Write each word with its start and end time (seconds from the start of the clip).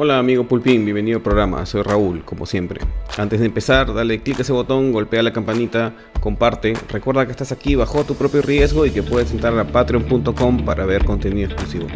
Hola 0.00 0.20
amigo 0.20 0.46
Pulpín, 0.46 0.84
bienvenido 0.84 1.16
al 1.16 1.24
programa, 1.24 1.66
soy 1.66 1.82
Raúl, 1.82 2.24
como 2.24 2.46
siempre. 2.46 2.80
Antes 3.16 3.40
de 3.40 3.46
empezar, 3.46 3.92
dale 3.92 4.22
clic 4.22 4.38
a 4.38 4.42
ese 4.42 4.52
botón, 4.52 4.92
golpea 4.92 5.24
la 5.24 5.32
campanita, 5.32 5.92
comparte. 6.20 6.74
Recuerda 6.88 7.26
que 7.26 7.32
estás 7.32 7.50
aquí 7.50 7.74
bajo 7.74 8.04
tu 8.04 8.14
propio 8.14 8.40
riesgo 8.40 8.86
y 8.86 8.92
que 8.92 9.02
puedes 9.02 9.32
entrar 9.32 9.58
a 9.58 9.64
patreon.com 9.64 10.64
para 10.64 10.86
ver 10.86 11.04
contenido 11.04 11.50
exclusivo. 11.50 11.88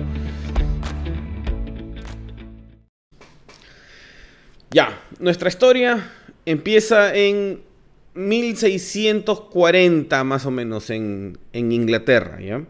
Ya, 4.72 5.00
nuestra 5.20 5.48
historia 5.48 6.10
empieza 6.44 7.14
en 7.14 7.60
1640 8.14 10.24
más 10.24 10.44
o 10.44 10.50
menos 10.50 10.90
en, 10.90 11.38
en 11.52 11.70
Inglaterra, 11.70 12.40
¿ya? 12.40 12.64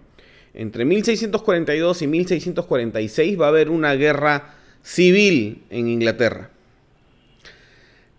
Entre 0.53 0.85
1642 0.85 2.03
y 2.03 2.07
1646 2.07 3.41
va 3.41 3.47
a 3.47 3.49
haber 3.49 3.71
una 3.71 3.95
guerra 3.95 4.57
civil 4.83 5.63
en 5.71 5.89
Inglaterra. 5.89 6.51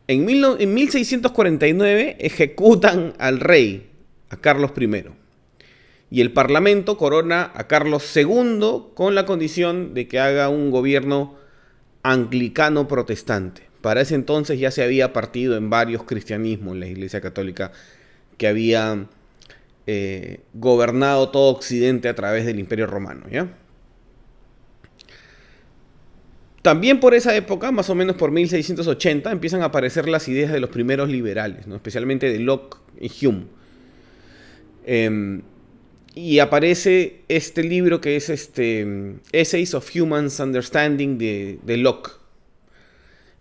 En, 0.08 0.26
1649 0.26 2.18
ejecutan 2.20 3.14
al 3.20 3.40
rey, 3.40 3.90
a 4.30 4.38
Carlos 4.38 4.72
I, 4.78 5.06
y 6.12 6.22
el 6.22 6.32
Parlamento 6.34 6.98
corona 6.98 7.52
a 7.56 7.68
Carlos 7.68 8.16
II 8.16 8.92
con 8.94 9.16
la 9.16 9.26
condición 9.26 9.94
de 9.94 10.08
que 10.08 10.20
haga 10.20 10.50
un 10.50 10.72
gobierno 10.72 11.36
anglicano 12.04 12.88
protestante. 12.88 13.64
Para 13.82 14.02
ese 14.02 14.16
entonces 14.16 14.60
ya 14.60 14.72
se 14.72 14.84
había 14.84 15.14
partido 15.14 15.58
en 15.58 15.70
varios 15.70 16.04
cristianismos 16.04 16.74
en 16.74 16.80
la 16.82 16.88
Iglesia 16.88 17.22
Católica 17.22 17.72
que 18.38 18.48
había 18.48 19.08
eh, 19.88 20.42
gobernado 20.54 21.30
todo 21.30 21.52
Occidente 21.52 22.10
a 22.10 22.16
través 22.16 22.46
del 22.46 22.60
Imperio 22.60 22.88
Romano. 22.88 23.26
¿ya? 23.32 23.48
También 26.64 27.02
por 27.02 27.14
esa 27.14 27.36
época, 27.36 27.74
más 27.74 27.90
o 27.90 27.96
menos 27.96 28.16
por 28.16 28.32
1680, 28.32 29.30
empiezan 29.30 29.62
a 29.64 29.66
aparecer 29.66 30.08
las 30.08 30.30
ideas 30.30 30.50
de 30.50 30.62
los 30.62 30.70
primeros 30.70 31.10
liberales, 31.10 31.68
¿no? 31.68 31.76
especialmente 31.76 32.32
de 32.32 32.40
Locke 32.40 32.78
y 33.02 33.26
Hume. 33.26 33.44
Em, 34.86 35.42
y 36.16 36.40
aparece 36.40 37.20
este 37.28 37.64
libro 37.64 38.00
que 38.00 38.16
es 38.16 38.30
este, 38.30 38.88
Essays 39.34 39.74
of 39.74 39.94
Human 39.94 40.30
Understanding 40.40 41.18
de, 41.18 41.78
Locke. 41.78 42.12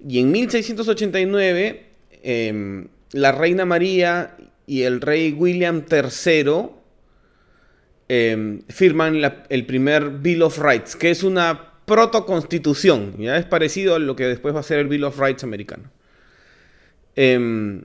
Y 0.04 0.18
en 0.18 0.32
1689, 0.32 1.86
em, 2.24 2.88
la 3.12 3.30
reina 3.30 3.64
María 3.64 4.36
y 4.66 4.82
el 4.82 5.00
rey 5.00 5.30
William 5.30 5.84
III 5.88 6.70
em, 8.08 8.62
firman 8.68 9.20
el 9.48 9.64
primer 9.64 10.10
Bill 10.10 10.42
of 10.42 10.58
Rights, 10.58 10.96
que 10.96 11.10
es 11.10 11.22
una 11.22 11.71
protoconstitución. 11.92 13.18
Ya 13.18 13.36
es 13.36 13.44
parecido 13.44 13.94
a 13.94 13.98
lo 13.98 14.16
que 14.16 14.24
después 14.24 14.54
va 14.54 14.60
a 14.60 14.62
ser 14.62 14.78
el 14.78 14.88
Bill 14.88 15.04
of 15.04 15.20
Rights 15.20 15.44
americano. 15.44 15.90
Em, 17.16 17.84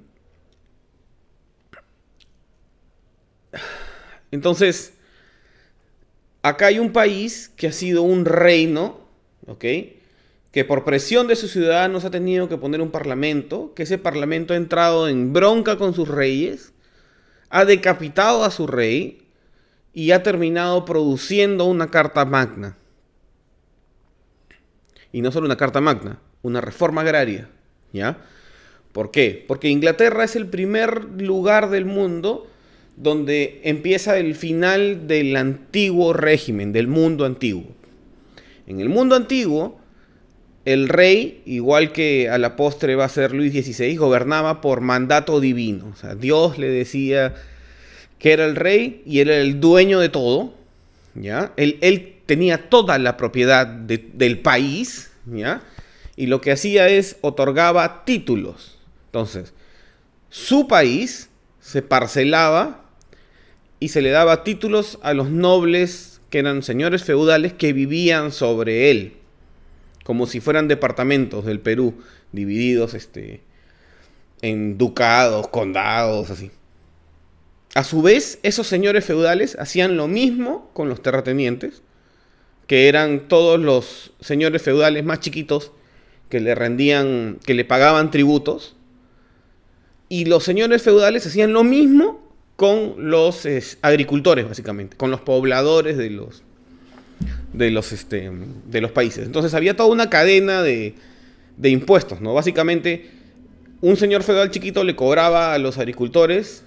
entonces, 4.32 4.94
acá 6.42 6.68
hay 6.68 6.80
un 6.80 6.94
país 6.94 7.52
que 7.58 7.68
ha 7.68 7.74
sido 7.74 8.04
un 8.04 8.24
reino, 8.24 9.02
¿ok? 9.46 9.66
Que 10.54 10.64
por 10.66 10.86
presión 10.86 11.28
de 11.28 11.36
sus 11.36 11.52
ciudadanos 11.52 12.06
ha 12.06 12.10
tenido 12.10 12.48
que 12.48 12.56
poner 12.56 12.80
un 12.80 12.92
parlamento, 12.92 13.74
que 13.76 13.84
ese 13.84 13.98
parlamento 13.98 14.54
ha 14.54 14.58
entrado 14.58 15.10
en 15.10 15.34
bronca 15.34 15.78
con 15.78 15.94
sus 15.94 16.08
reyes, 16.08 16.72
ha 17.50 17.66
decapitado 17.66 18.46
a 18.46 18.52
su 18.52 18.68
rey 18.68 19.28
y 19.92 20.12
ha 20.12 20.24
terminado 20.24 20.86
produciendo 20.86 21.66
una 21.66 21.92
carta 21.92 22.24
magna 22.24 22.78
y 25.18 25.22
no 25.23 25.32
solo 25.32 25.48
una 25.48 25.58
carta 25.58 25.82
magna, 25.82 26.20
una 26.44 26.62
reforma 26.62 27.02
agraria. 27.02 27.50
¿Ya? 27.92 28.20
¿Por 28.92 29.10
qué? 29.10 29.44
Porque 29.48 29.68
Inglaterra 29.68 30.23
es 30.23 30.36
el 30.36 30.46
primer 30.46 31.06
lugar 31.20 31.72
del 31.72 31.86
mundo 31.86 32.45
donde 32.98 33.60
empieza 33.64 34.20
el 34.20 34.36
final 34.36 35.08
del 35.08 35.36
antiguo 35.36 36.14
régimen, 36.14 36.72
del 36.72 36.88
mundo 36.88 37.26
antiguo. 37.26 37.66
En 38.67 38.80
el 38.80 38.89
mundo 38.89 39.16
antiguo, 39.16 39.80
el 40.66 40.88
rey, 40.88 41.42
igual 41.48 41.94
que 41.94 42.30
a 42.30 42.38
la 42.38 42.55
postre 42.55 42.95
va 42.95 43.05
a 43.05 43.10
ser 43.10 43.34
Luis 43.34 43.54
XVI, 43.54 43.95
gobernaba 43.95 44.61
por 44.61 44.82
mandato 44.82 45.39
divino. 45.39 45.95
Dios 46.20 46.60
le 46.60 46.70
decía 46.70 47.34
que 48.20 48.34
era 48.34 48.45
el 48.45 48.55
rey 48.55 49.02
y 49.04 49.22
era 49.22 49.38
el 49.38 49.60
dueño 49.60 49.99
de 49.99 50.10
todo. 50.10 50.54
¿ya? 51.16 51.54
Él, 51.58 51.80
él 51.82 52.17
tenía 52.28 52.70
toda 52.70 52.99
la 52.99 53.17
propiedad 53.17 53.66
del 53.66 54.39
país, 54.39 55.07
Y 56.15 56.26
lo 56.27 56.42
que 56.42 56.52
hacía 56.52 56.88
es 56.89 57.17
otorgaba 57.21 58.05
títulos. 58.05 58.77
Entonces, 59.08 59.54
su 60.30 60.67
país 60.67 61.30
se 61.61 61.82
parcelaba 61.82 62.86
y 63.80 63.89
se 63.89 64.02
le 64.02 64.10
daba 64.10 64.43
títulos 64.43 64.99
a 65.02 65.14
los 65.14 65.30
nobles 65.30 66.21
que 66.30 66.39
eran 66.39 66.64
señores 66.64 67.04
feudales 67.04 67.54
que 67.54 67.73
vivían 67.73 68.32
sobre 68.32 68.92
él, 68.92 69.14
como 70.04 70.27
si 70.27 70.39
fueran 70.39 70.67
departamentos 70.67 71.45
del 71.45 71.60
Perú, 71.60 72.02
divididos 72.32 72.93
este, 72.93 73.42
en 74.42 74.77
ducados, 74.77 75.48
condados, 75.48 76.30
así. 76.30 76.52
A 77.76 77.83
su 77.83 78.02
vez, 78.02 78.39
esos 78.43 78.67
señores 78.67 79.05
feudales 79.05 79.55
hacían 79.60 79.98
lo 79.98 80.08
mismo 80.08 80.70
con 80.73 80.89
los 80.89 81.02
terratenientes 81.02 81.82
que 82.67 82.89
eran 82.89 83.28
todos 83.28 83.60
los 83.60 84.11
señores 84.20 84.61
feudales 84.61 85.04
más 85.04 85.22
chiquitos 85.22 85.72
que 86.30 86.42
le 86.42 86.54
rendían, 86.54 87.39
que 87.45 87.54
le 87.54 87.66
pagaban 87.66 88.11
tributos. 88.11 88.76
Y 90.10 90.26
los 90.26 90.44
señores 90.44 90.83
feudales 90.83 91.26
hacían 91.26 91.54
lo 91.54 91.64
mismo 91.64 92.28
con 92.55 93.10
los 93.10 93.48
agricultores, 93.82 94.48
básicamente, 94.48 94.98
con 94.98 95.11
los 95.11 95.22
pobladores 95.22 95.98
de 95.98 96.10
los, 96.10 96.44
de 97.54 97.72
los, 97.72 97.92
este, 97.92 98.32
de 98.66 98.82
los 98.82 98.92
países. 98.92 99.26
Entonces 99.26 99.54
había 99.54 99.76
toda 99.76 99.89
una 99.89 100.10
cadena 100.10 100.61
de, 100.61 100.95
de 101.55 101.70
impuestos, 101.70 102.20
¿no? 102.20 102.34
Básicamente, 102.34 103.11
un 103.82 103.95
señor 103.95 104.23
feudal 104.23 104.52
chiquito 104.52 104.84
le 104.84 104.95
cobraba 104.95 105.54
a 105.54 105.58
los 105.58 105.78
agricultores 105.78 106.64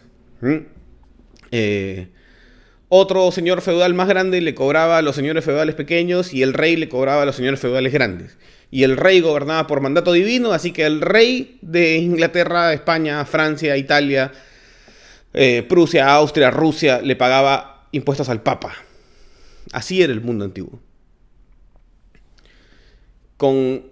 otro 2.92 3.30
señor 3.30 3.62
feudal 3.62 3.94
más 3.94 4.08
grande 4.08 4.40
le 4.40 4.52
cobraba 4.52 4.98
a 4.98 5.02
los 5.02 5.14
señores 5.14 5.44
feudales 5.44 5.76
pequeños 5.76 6.34
y 6.34 6.42
el 6.42 6.52
rey 6.52 6.74
le 6.74 6.88
cobraba 6.88 7.22
a 7.22 7.24
los 7.24 7.36
señores 7.36 7.60
feudales 7.60 7.92
grandes. 7.92 8.36
Y 8.72 8.82
el 8.82 8.96
rey 8.96 9.20
gobernaba 9.20 9.68
por 9.68 9.80
mandato 9.80 10.10
divino, 10.12 10.52
así 10.52 10.72
que 10.72 10.84
el 10.86 11.00
rey 11.00 11.58
de 11.62 11.98
Inglaterra, 11.98 12.72
España, 12.72 13.24
Francia, 13.24 13.76
Italia, 13.76 14.32
eh, 15.34 15.64
Prusia, 15.68 16.12
Austria, 16.12 16.50
Rusia, 16.50 17.00
le 17.00 17.14
pagaba 17.14 17.86
impuestos 17.92 18.28
al 18.28 18.42
Papa. 18.42 18.74
Así 19.70 20.02
era 20.02 20.12
el 20.12 20.20
mundo 20.20 20.44
antiguo. 20.44 20.80
Con 23.36 23.84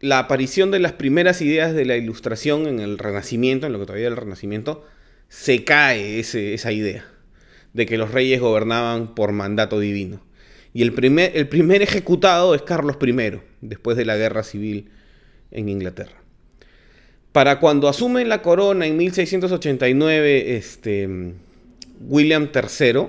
la 0.00 0.20
aparición 0.20 0.70
de 0.70 0.78
las 0.78 0.92
primeras 0.92 1.42
ideas 1.42 1.74
de 1.74 1.84
la 1.84 1.96
ilustración 1.96 2.66
en 2.66 2.80
el 2.80 2.96
Renacimiento, 2.96 3.66
en 3.66 3.74
lo 3.74 3.80
que 3.80 3.84
todavía 3.84 4.06
era 4.06 4.14
el 4.14 4.20
Renacimiento, 4.20 4.86
se 5.28 5.62
cae 5.62 6.20
esa 6.20 6.72
idea 6.72 7.04
de 7.76 7.84
que 7.84 7.98
los 7.98 8.10
reyes 8.10 8.40
gobernaban 8.40 9.14
por 9.14 9.32
mandato 9.32 9.78
divino. 9.78 10.22
Y 10.72 10.82
el 10.82 10.92
primer, 10.92 11.36
el 11.36 11.46
primer 11.46 11.82
ejecutado 11.82 12.54
es 12.54 12.62
Carlos 12.62 12.96
I, 13.00 13.40
después 13.60 13.96
de 13.98 14.06
la 14.06 14.16
guerra 14.16 14.42
civil 14.42 14.90
en 15.50 15.68
Inglaterra. 15.68 16.16
Para 17.32 17.60
cuando 17.60 17.88
asume 17.88 18.24
la 18.24 18.40
corona 18.40 18.86
en 18.86 18.96
1689 18.96 20.56
este, 20.56 21.34
William 22.00 22.48
III, 22.54 23.08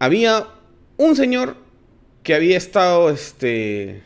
había 0.00 0.48
un 0.96 1.14
señor 1.14 1.56
que 2.24 2.34
había 2.34 2.56
estado, 2.56 3.08
este, 3.08 4.02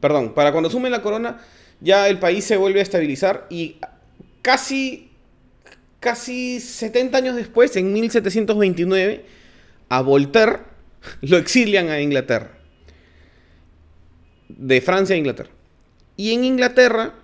perdón, 0.00 0.34
para 0.34 0.50
cuando 0.50 0.68
asume 0.68 0.90
la 0.90 1.00
corona 1.00 1.40
ya 1.80 2.08
el 2.08 2.18
país 2.18 2.44
se 2.44 2.56
vuelve 2.56 2.80
a 2.80 2.82
estabilizar 2.82 3.46
y 3.50 3.76
casi 4.42 5.07
casi 6.00 6.60
70 6.60 7.18
años 7.18 7.36
después, 7.36 7.76
en 7.76 7.92
1729, 7.92 9.24
a 9.88 10.00
Voltaire 10.00 10.60
lo 11.20 11.36
exilian 11.36 11.88
a 11.88 12.00
Inglaterra. 12.00 12.52
De 14.48 14.80
Francia 14.80 15.14
a 15.14 15.18
Inglaterra. 15.18 15.50
Y 16.16 16.32
en 16.32 16.44
Inglaterra, 16.44 17.14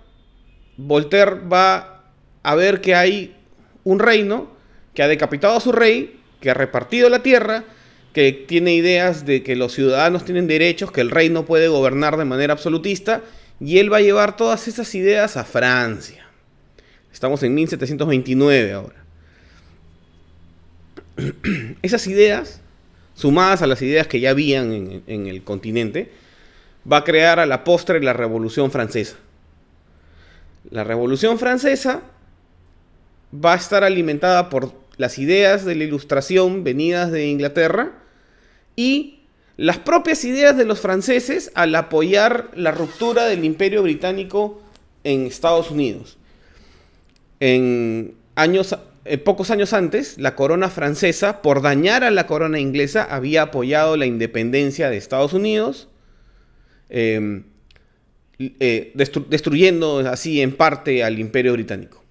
Voltaire 0.77 1.35
va 1.51 2.11
a 2.43 2.55
ver 2.55 2.81
que 2.81 2.95
hay 2.95 3.35
un 3.83 3.99
reino 3.99 4.55
que 4.93 5.03
ha 5.03 5.07
decapitado 5.07 5.57
a 5.57 5.61
su 5.61 5.71
rey, 5.71 6.19
que 6.39 6.49
ha 6.49 6.53
repartido 6.53 7.09
la 7.09 7.23
tierra, 7.23 7.65
que 8.13 8.31
tiene 8.31 8.73
ideas 8.73 9.25
de 9.25 9.43
que 9.43 9.55
los 9.55 9.73
ciudadanos 9.73 10.23
tienen 10.23 10.47
derechos, 10.47 10.91
que 10.91 11.01
el 11.01 11.11
rey 11.11 11.29
no 11.29 11.45
puede 11.45 11.67
gobernar 11.67 12.17
de 12.17 12.25
manera 12.25 12.53
absolutista, 12.53 13.21
y 13.59 13.79
él 13.79 13.91
va 13.91 13.97
a 13.97 14.01
llevar 14.01 14.37
todas 14.37 14.67
esas 14.67 14.93
ideas 14.95 15.37
a 15.37 15.43
Francia. 15.43 16.24
Estamos 17.15 17.41
en 17.43 17.55
1729 17.55 18.73
ahora. 18.73 19.05
Esas 21.81 22.07
ideas, 22.07 22.59
sumadas 23.13 23.61
a 23.61 23.67
las 23.67 23.81
ideas 23.81 24.07
que 24.07 24.19
ya 24.19 24.31
habían 24.31 25.01
en, 25.07 25.27
el 25.27 25.41
continente, 25.45 26.11
va 26.91 26.97
a 26.97 27.03
crear 27.05 27.39
a 27.39 27.45
la 27.45 27.63
postre 27.63 28.03
la 28.03 28.11
Revolución 28.11 28.69
Francesa. 28.69 29.15
La 30.69 30.83
Revolución 30.83 31.39
Francesa 31.39 32.01
va 33.33 33.53
a 33.53 33.57
estar 33.57 33.85
alimentada 33.85 34.49
por 34.49 34.73
las 34.97 35.17
ideas 35.17 35.63
de 35.63 35.75
la 35.75 35.85
ilustración 35.85 36.65
venidas 36.65 37.13
de 37.13 37.27
Inglaterra 37.27 37.93
y 38.75 39.21
las 39.55 39.77
propias 39.77 40.25
ideas 40.25 40.57
de 40.57 40.65
los 40.65 40.81
franceses 40.81 41.49
al 41.55 41.75
apoyar 41.75 42.51
la 42.55 42.71
ruptura 42.71 43.23
del 43.23 43.45
imperio 43.45 43.83
británico 43.83 44.61
en 45.05 45.27
Estados 45.27 45.71
Unidos. 45.71 46.17
En 47.39 48.15
años, 48.35 48.77
eh, 49.05 49.17
pocos 49.17 49.51
años 49.51 49.73
antes, 49.73 50.17
la 50.17 50.35
corona 50.35 50.69
francesa, 50.69 51.41
por 51.41 51.61
dañar 51.61 52.03
a 52.03 52.11
la 52.11 52.27
corona 52.27 52.59
inglesa, 52.59 53.03
había 53.03 53.43
apoyado 53.43 53.97
la 53.97 54.05
independencia 54.05 54.89
de 54.89 54.97
Estados 54.97 55.33
Unidos, 55.33 55.89
em, 56.89 57.43
eh, 58.37 58.91
destruyendo 58.95 59.99
así 59.99 60.41
en 60.41 60.55
parte 60.55 61.03
al 61.03 61.19
imperio 61.19 61.53
británico. 61.53 62.03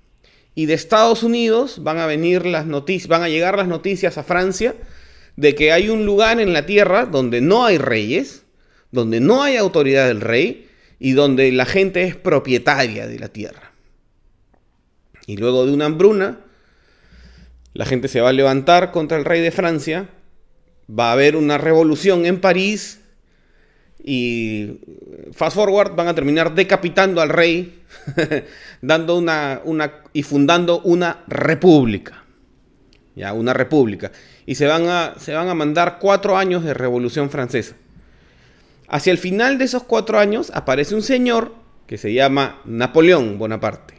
Y 0.54 0.66
de 0.66 0.74
Estados 0.74 1.22
Unidos 1.22 1.82
van 1.82 1.98
a 1.98 2.06
venir 2.06 2.46
las 2.46 2.66
van 3.08 3.22
a 3.22 3.28
llegar 3.28 3.56
las 3.56 3.68
noticias 3.68 4.16
a 4.18 4.22
Francia 4.22 4.74
de 5.36 5.54
que 5.54 5.72
hay 5.72 5.88
un 5.88 6.06
lugar 6.06 6.40
en 6.40 6.52
la 6.52 6.64
tierra 6.64 7.06
donde 7.06 7.40
no 7.40 7.64
hay 7.64 7.78
reyes, 7.78 8.44
donde 8.92 9.20
no 9.20 9.42
hay 9.42 9.56
autoridad 9.56 10.06
del 10.06 10.20
rey 10.20 10.68
y 11.00 11.12
donde 11.12 11.50
la 11.52 11.66
gente 11.66 12.04
es 12.04 12.16
propietaria 12.16 13.06
de 13.06 13.18
la 13.18 13.28
tierra. 13.28 13.73
Y 15.26 15.36
luego 15.36 15.66
de 15.66 15.72
una 15.72 15.86
hambruna, 15.86 16.40
la 17.72 17.86
gente 17.86 18.08
se 18.08 18.20
va 18.20 18.30
a 18.30 18.32
levantar 18.32 18.92
contra 18.92 19.18
el 19.18 19.24
rey 19.24 19.40
de 19.40 19.50
Francia, 19.50 20.08
va 20.88 21.10
a 21.10 21.12
haber 21.12 21.36
una 21.36 21.58
revolución 21.58 22.26
en 22.26 22.40
París 22.40 23.00
y 24.06 24.80
fast 25.32 25.56
forward 25.56 25.94
van 25.94 26.08
a 26.08 26.14
terminar 26.14 26.54
decapitando 26.54 27.22
al 27.22 27.30
rey, 27.30 27.82
dando 28.82 29.16
una, 29.16 29.62
una 29.64 30.02
y 30.12 30.22
fundando 30.22 30.80
una 30.82 31.24
república. 31.26 32.22
Ya, 33.16 33.32
una 33.32 33.54
república. 33.54 34.12
Y 34.44 34.56
se 34.56 34.66
van, 34.66 34.88
a, 34.88 35.14
se 35.18 35.32
van 35.32 35.48
a 35.48 35.54
mandar 35.54 35.98
cuatro 36.00 36.36
años 36.36 36.64
de 36.64 36.74
revolución 36.74 37.30
francesa. 37.30 37.76
Hacia 38.88 39.12
el 39.12 39.18
final 39.18 39.56
de 39.56 39.64
esos 39.64 39.84
cuatro 39.84 40.18
años 40.18 40.50
aparece 40.52 40.94
un 40.94 41.02
señor 41.02 41.54
que 41.86 41.96
se 41.96 42.12
llama 42.12 42.60
Napoleón 42.64 43.38
Bonaparte. 43.38 43.93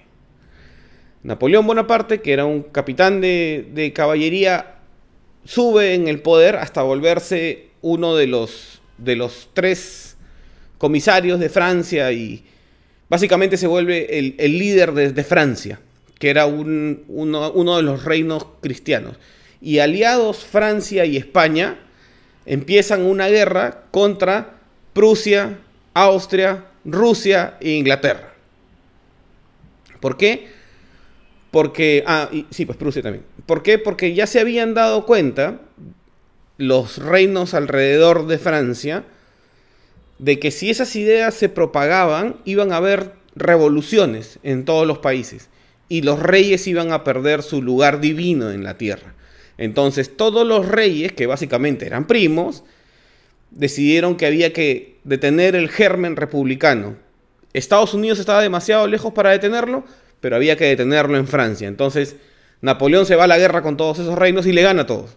Napoleón 1.26 1.66
Bonaparte, 1.66 2.22
que 2.22 2.34
era 2.34 2.46
un 2.46 2.62
capitán 2.62 3.20
de, 3.20 3.92
caballería, 3.96 4.76
sube 5.44 5.96
en 5.96 6.08
el 6.08 6.22
poder 6.22 6.56
hasta 6.56 6.84
volverse 6.84 7.70
uno 7.82 8.16
de 8.16 8.28
los, 8.28 8.80
de 9.00 9.16
los 9.16 9.50
tres 9.54 10.18
comisarios 10.78 11.40
de 11.40 11.50
Francia 11.50 12.12
y 12.12 12.46
básicamente 13.10 13.58
se 13.58 13.66
vuelve 13.66 14.20
el, 14.20 14.60
líder 14.60 14.94
de, 14.94 15.24
Francia, 15.24 15.80
que 16.20 16.30
era 16.30 16.46
uno, 16.46 17.00
uno 17.08 17.78
de 17.78 17.82
los 17.82 18.06
reinos 18.06 18.46
cristianos. 18.62 19.18
Y 19.60 19.80
aliados 19.80 20.46
Francia 20.46 21.06
y 21.06 21.18
España 21.18 21.80
empiezan 22.46 23.02
una 23.02 23.30
guerra 23.30 23.86
contra 23.90 24.60
Prusia, 24.94 25.58
Austria, 25.96 26.66
Rusia 26.86 27.58
e 27.62 27.72
Inglaterra. 27.72 28.32
¿Por 30.00 30.18
qué? 30.18 30.54
Porque, 31.56 32.04
ah, 32.06 32.30
sí, 32.50 32.66
pues 32.66 32.78
Prusia 32.78 33.02
también. 33.02 33.24
¿Por 33.46 33.64
qué? 33.64 33.78
Porque 33.80 34.14
ya 34.14 34.28
se 34.28 34.42
habían 34.42 34.74
dado 34.74 35.06
cuenta 35.06 35.62
los 36.58 36.98
reinos 36.98 37.54
alrededor 37.54 38.28
de 38.28 38.38
Francia 38.38 39.06
de 40.20 40.38
que 40.38 40.52
si 40.52 40.70
esas 40.70 40.94
ideas 40.98 41.34
se 41.34 41.48
propagaban, 41.48 42.42
iban 42.44 42.74
a 42.74 42.76
haber 42.76 43.14
revoluciones 43.38 44.38
en 44.44 44.66
todos 44.66 44.86
los 44.86 44.98
países 44.98 45.48
y 45.88 46.02
los 46.02 46.20
reyes 46.20 46.68
iban 46.68 46.92
a 46.92 47.06
perder 47.06 47.42
su 47.42 47.62
lugar 47.62 48.02
divino 48.02 48.52
en 48.52 48.66
la 48.66 48.78
tierra. 48.78 49.16
Entonces 49.58 50.18
todos 50.18 50.46
los 50.46 50.68
reyes, 50.68 51.14
que 51.14 51.26
básicamente 51.26 51.86
eran 51.86 52.06
primos, 52.06 52.66
decidieron 53.52 54.18
que 54.18 54.26
había 54.26 54.52
que 54.52 54.98
detener 55.06 55.56
el 55.56 55.70
germen 55.70 56.18
republicano. 56.18 56.98
Estados 57.54 57.94
Unidos 57.94 58.20
estaba 58.20 58.42
demasiado 58.42 58.88
lejos 58.88 59.14
para 59.14 59.32
detenerlo, 59.32 59.86
pero 60.26 60.38
había 60.38 60.58
que 60.58 60.66
detenerlo 60.66 61.18
en 61.18 61.28
Francia. 61.28 61.68
Entonces, 61.68 62.16
Napoleón 62.60 63.06
se 63.06 63.16
va 63.16 63.26
a 63.26 63.28
la 63.28 63.38
guerra 63.38 63.62
con 63.62 63.78
todos 63.78 64.00
esos 64.00 64.18
reinos 64.18 64.48
y 64.48 64.54
le 64.54 64.64
gana 64.64 64.82
a 64.82 64.88
todos. 64.88 65.16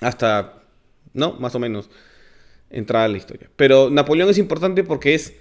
Hasta, 0.00 0.52
¿no? 1.12 1.32
Más 1.32 1.52
o 1.56 1.58
menos, 1.58 1.90
entrada 2.70 3.06
a 3.06 3.08
la 3.08 3.16
historia. 3.16 3.50
Pero 3.56 3.90
Napoleón 3.90 4.30
es 4.30 4.38
importante 4.38 4.84
porque 4.84 5.16
es, 5.16 5.32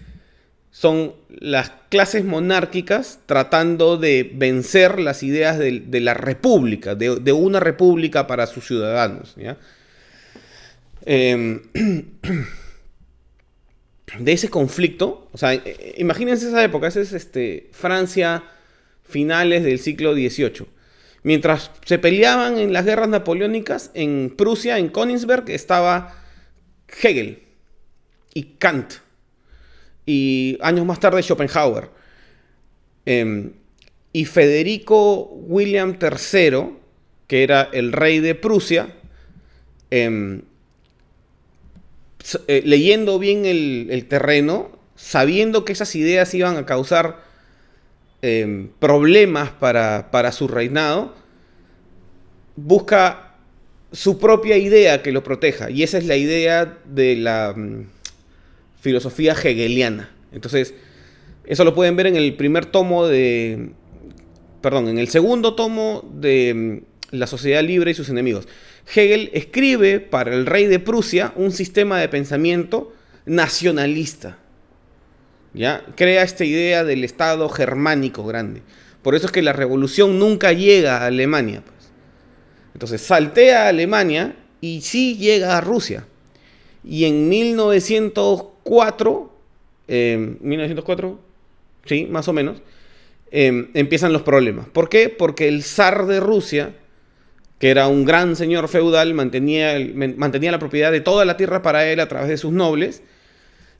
son 0.72 1.14
las 1.30 1.74
clases 1.90 2.26
monárquicas 2.26 3.20
tratando 3.28 3.98
de 3.98 4.32
vencer 4.34 5.00
las 5.00 5.22
ideas 5.22 5.60
de, 5.60 6.00
la 6.02 6.16
república, 6.16 6.96
de, 6.96 7.18
de, 7.18 7.34
una 7.34 7.60
república 7.60 8.26
para 8.26 8.48
sus 8.48 8.66
ciudadanos. 8.66 9.36
¿ya? 9.38 9.58
Eh, 11.06 11.62
de 14.20 14.32
ese 14.32 14.50
conflicto, 14.50 15.28
o 15.32 15.38
sea, 15.38 15.54
eh, 15.54 15.62
eh, 15.66 15.96
imagínense 15.98 16.48
esa 16.48 16.64
época, 16.64 16.88
esa 16.88 17.02
es 17.02 17.14
este, 17.14 17.70
Francia 17.72 18.44
finales 19.04 19.64
del 19.64 19.80
siglo 19.80 20.14
XVIII. 20.14 20.68
Mientras 21.24 21.72
se 21.86 21.98
peleaban 21.98 22.60
en 22.60 22.72
las 22.72 22.86
guerras 22.86 23.10
napoleónicas, 23.10 23.92
en 23.94 24.34
Prusia, 24.38 24.78
en 24.78 24.90
Königsberg, 24.90 25.50
estaba 25.50 26.24
Hegel 27.02 27.44
y 28.34 28.44
Kant. 28.60 28.94
Y 30.06 30.60
años 30.62 30.86
más 30.86 31.00
tarde 31.00 31.24
Schopenhauer. 31.24 31.90
Em, 33.06 33.54
y 34.14 34.26
Federico 34.26 35.24
William 35.48 35.98
III, 36.00 36.78
que 37.28 37.44
era 37.44 37.70
el 37.74 37.92
rey 37.92 38.20
de 38.20 38.36
Prusia, 38.36 38.96
em, 39.90 40.44
eh, 42.48 42.62
leyendo 42.66 43.20
bien 43.20 43.46
el, 43.46 44.06
terreno, 44.10 44.72
sabiendo 44.96 45.66
que 45.66 45.74
esas 45.74 45.96
ideas 45.96 46.34
iban 46.34 46.58
a 46.58 46.66
causar 46.66 47.24
em, 48.22 48.70
problemas 48.80 49.52
para, 49.52 50.32
su 50.32 50.48
reinado, 50.48 51.14
busca 52.56 53.36
su 53.92 54.18
propia 54.18 54.58
idea 54.58 55.04
que 55.04 55.12
lo 55.12 55.24
proteja. 55.24 55.70
Y 55.70 55.84
esa 55.84 55.98
es 55.98 56.06
la 56.06 56.16
idea 56.16 56.80
de 56.86 57.16
la 57.16 57.54
mm, 57.56 57.86
filosofía 58.82 59.34
hegeliana. 59.34 60.10
Entonces, 60.32 60.74
eso 61.46 61.64
lo 61.64 61.76
pueden 61.76 61.96
ver 61.96 62.08
en 62.08 62.16
el 62.16 62.36
primer 62.36 62.66
tomo 62.66 63.08
de... 63.08 63.70
Perdón, 64.62 64.88
en 64.88 64.98
el 64.98 65.10
segundo 65.10 65.54
tomo 65.54 66.10
de 66.12 66.54
mm, 66.56 66.95
La 67.20 67.28
Sociedad 67.28 67.64
Libre 67.64 67.92
y 67.92 67.94
sus 67.94 68.10
enemigos. 68.10 68.48
Hegel 68.94 69.30
escribe 69.34 70.00
para 70.00 70.34
el 70.34 70.46
rey 70.46 70.68
de 70.68 70.80
Prusia 70.80 71.34
un 71.36 71.52
sistema 71.52 72.00
de 72.00 72.10
pensamiento 72.10 72.94
nacionalista. 73.26 74.38
¿ya? 75.54 75.84
Crea 75.96 76.24
esta 76.24 76.46
idea 76.46 76.84
del 76.84 77.04
Estado 77.04 77.50
germánico 77.50 78.24
grande. 78.26 78.62
Por 79.02 79.16
eso 79.16 79.28
es 79.28 79.32
que 79.32 79.42
la 79.42 79.54
revolución 79.54 80.20
nunca 80.20 80.54
llega 80.54 80.98
a 80.98 81.08
Alemania. 81.08 81.64
Pues. 81.66 81.90
Entonces 82.74 83.02
saltea 83.02 83.66
a 83.66 83.70
Alemania 83.70 84.36
y 84.62 84.82
sí 84.82 85.18
llega 85.18 85.58
a 85.58 85.62
Rusia. 85.62 86.06
Y 86.84 87.06
en 87.06 87.30
1904, 87.30 89.34
1904, 89.88 91.10
em, 91.10 91.18
sí, 91.86 92.08
más 92.10 92.28
o 92.28 92.34
menos, 92.34 92.62
em, 93.32 93.70
empiezan 93.74 94.14
los 94.14 94.24
problemas. 94.24 94.68
¿Por 94.70 94.90
qué? 94.90 95.10
Porque 95.10 95.48
el 95.48 95.64
zar 95.64 96.06
de 96.06 96.20
Rusia 96.20 96.74
que 97.60 97.70
era 97.70 97.88
un 97.88 98.06
gran 98.06 98.36
señor 98.36 98.68
feudal, 98.68 99.14
mantenía, 99.14 99.78
mantenía 100.18 100.52
la 100.52 100.60
propiedad 100.60 100.92
de 100.92 101.02
toda 101.02 101.26
la 101.26 101.38
tierra 101.38 101.62
para 101.62 101.90
él 101.90 102.00
a 102.00 102.08
través 102.08 102.30
de 102.30 102.38
sus 102.38 102.52
nobles, 102.52 103.02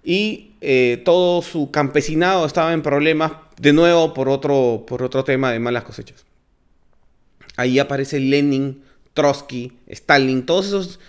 y 0.04 0.52
eh, 0.62 1.02
todo 1.04 1.42
su 1.42 1.72
campesinado 1.72 2.46
estaba 2.46 2.74
en 2.74 2.82
problemas, 2.82 3.34
de 3.60 3.74
nuevo 3.74 4.14
por 4.14 4.30
otro, 4.30 4.86
por 4.88 5.02
otro 5.04 5.24
tema 5.24 5.52
de 5.52 5.60
malas 5.60 5.84
cosechas. 5.84 6.26
Ahí 7.58 7.80
aparece 7.80 8.20
Lenin, 8.20 8.84
Trotsky, 9.14 9.74
Stalin, 9.88 10.46
todos 10.46 10.68
esos, 10.68 11.00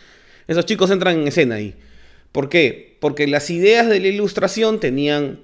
esos 0.46 0.64
chicos 0.64 0.90
entran 0.90 1.18
en 1.18 1.28
escena 1.28 1.56
ahí. 1.56 1.74
¿Por 2.32 2.48
qué? 2.48 2.96
Porque 3.00 3.26
las 3.26 3.50
ideas 3.50 3.88
de 3.88 4.00
la 4.00 4.08
ilustración 4.08 4.80
tenían 4.80 5.40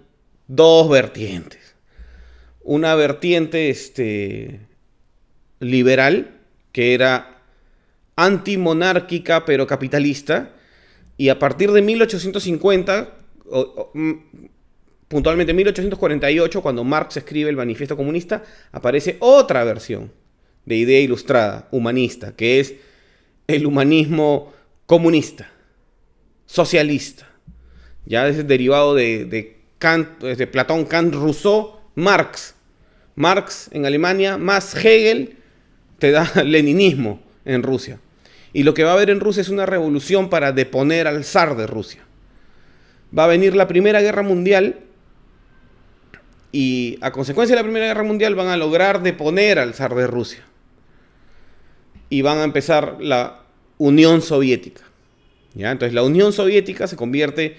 dos 0.47 0.89
vertientes. 0.89 1.75
Una 2.63 2.95
vertiente 2.95 3.71
este, 3.71 4.61
liberal, 5.59 6.42
que 6.73 6.95
era 6.95 7.39
antimonárquica 8.17 9.45
pero 9.45 9.67
capitalista, 9.67 10.53
y 11.17 11.29
a 11.29 11.39
partir 11.39 11.71
de 11.71 11.83
1850, 11.83 13.15
mm, 13.95 14.13
puntualmente 15.09 15.53
1848, 15.53 16.63
cuando 16.63 16.85
Marx 16.85 17.19
escribe 17.19 17.51
el 17.51 17.57
Manifiesto 17.57 17.97
Comunista, 17.97 18.43
aparece 18.73 19.17
otra 19.21 19.63
versión 19.65 20.11
de 20.65 20.77
idea 20.77 21.01
ilustrada, 21.01 21.69
humanista, 21.71 22.35
que 22.35 22.61
es 22.61 22.75
el 23.47 23.67
humanismo 23.67 24.53
comunista, 24.87 25.51
socialista, 26.47 27.29
Ya 28.05 28.27
es 28.27 28.47
derivado 28.49 28.97
de, 28.97 29.27
de 29.27 29.59
Kant, 29.79 30.21
de 30.21 30.47
Platón, 30.47 30.85
Kant, 30.87 31.15
Rousseau, 31.15 31.79
Marx. 31.95 32.55
Marx 33.15 33.69
en 33.73 33.87
Alemania, 33.87 34.39
más 34.39 34.75
Hegel, 34.75 35.37
te 36.03 36.11
da 36.11 36.29
leninismo 36.45 37.21
en 37.45 37.63
Rusia. 37.63 38.01
Y 38.53 38.65
lo 38.65 38.75
que 38.75 38.83
va 38.83 38.91
a 38.91 38.95
haber 38.95 39.09
en 39.09 39.21
Rusia 39.21 39.41
es 39.41 39.49
una 39.49 39.67
revolución 39.67 40.31
para 40.31 40.51
deponer 40.51 41.07
al 41.07 41.25
zar 41.25 41.57
de 41.57 41.69
Rusia. 41.69 42.03
Va 43.17 43.25
a 43.25 43.29
venir 43.29 43.55
la 43.55 43.69
Primera 43.69 44.01
Guerra 44.01 44.25
Mundial 44.25 44.81
y 46.51 46.99
a 47.03 47.13
consecuencia 47.13 47.55
de 47.55 47.63
la 47.63 47.65
Primera 47.65 47.87
Guerra 47.87 48.03
Mundial 48.03 48.35
van 48.35 48.49
a 48.49 48.57
lograr 48.57 49.05
deponer 49.05 49.61
al 49.61 49.75
zar 49.75 49.95
de 49.95 50.09
Rusia. 50.09 50.43
Y 52.11 52.23
van 52.23 52.39
a 52.39 52.45
empezar 52.45 52.97
la 52.99 53.43
Unión 53.79 54.23
Soviética. 54.23 54.83
¿ya? 55.55 55.71
Entonces 55.71 55.95
la 55.95 56.03
Unión 56.03 56.33
Soviética 56.33 56.89
se 56.89 56.97
convierte 56.97 57.59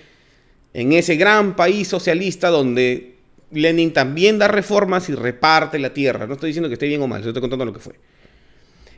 en 0.73 0.91
ese 0.91 1.15
gran 1.15 1.55
país 1.55 1.87
socialista 1.87 2.49
donde 2.49 3.15
Lenin 3.51 3.93
también 3.93 4.37
da 4.37 4.49
reformas 4.49 5.07
y 5.07 5.15
reparte 5.15 5.79
la 5.79 5.93
tierra. 5.93 6.27
No 6.27 6.33
estoy 6.33 6.49
diciendo 6.49 6.67
que 6.67 6.73
esté 6.73 6.87
bien 6.87 7.01
o 7.01 7.07
mal, 7.07 7.25
estoy 7.25 7.39
contando 7.39 7.63
lo 7.63 7.71
que 7.71 7.79
fue. 7.79 7.95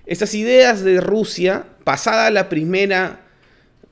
Estas 0.06 0.36
ideas 0.36 0.84
de 0.84 1.02
Rusia, 1.02 1.66
pasada 1.84 2.30
la 2.30 2.48
primera, 2.48 3.22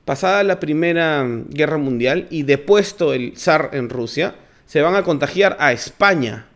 pasada 0.04 0.44
la 0.44 0.60
primera 0.60 1.26
guerra 1.48 1.78
mundial 1.78 2.28
y 2.30 2.44
depuesto 2.44 3.12
el 3.12 3.36
zar 3.36 3.70
en 3.72 3.88
Rusia, 3.88 4.36
se 4.66 4.80
van 4.80 4.94
a 4.94 5.02
contagiar 5.02 5.56
a 5.58 5.72
España. 5.72 6.46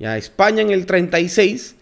Ya, 0.00 0.16
España 0.16 0.62
en 0.62 0.70
el 0.70 0.86
36, 0.86 1.76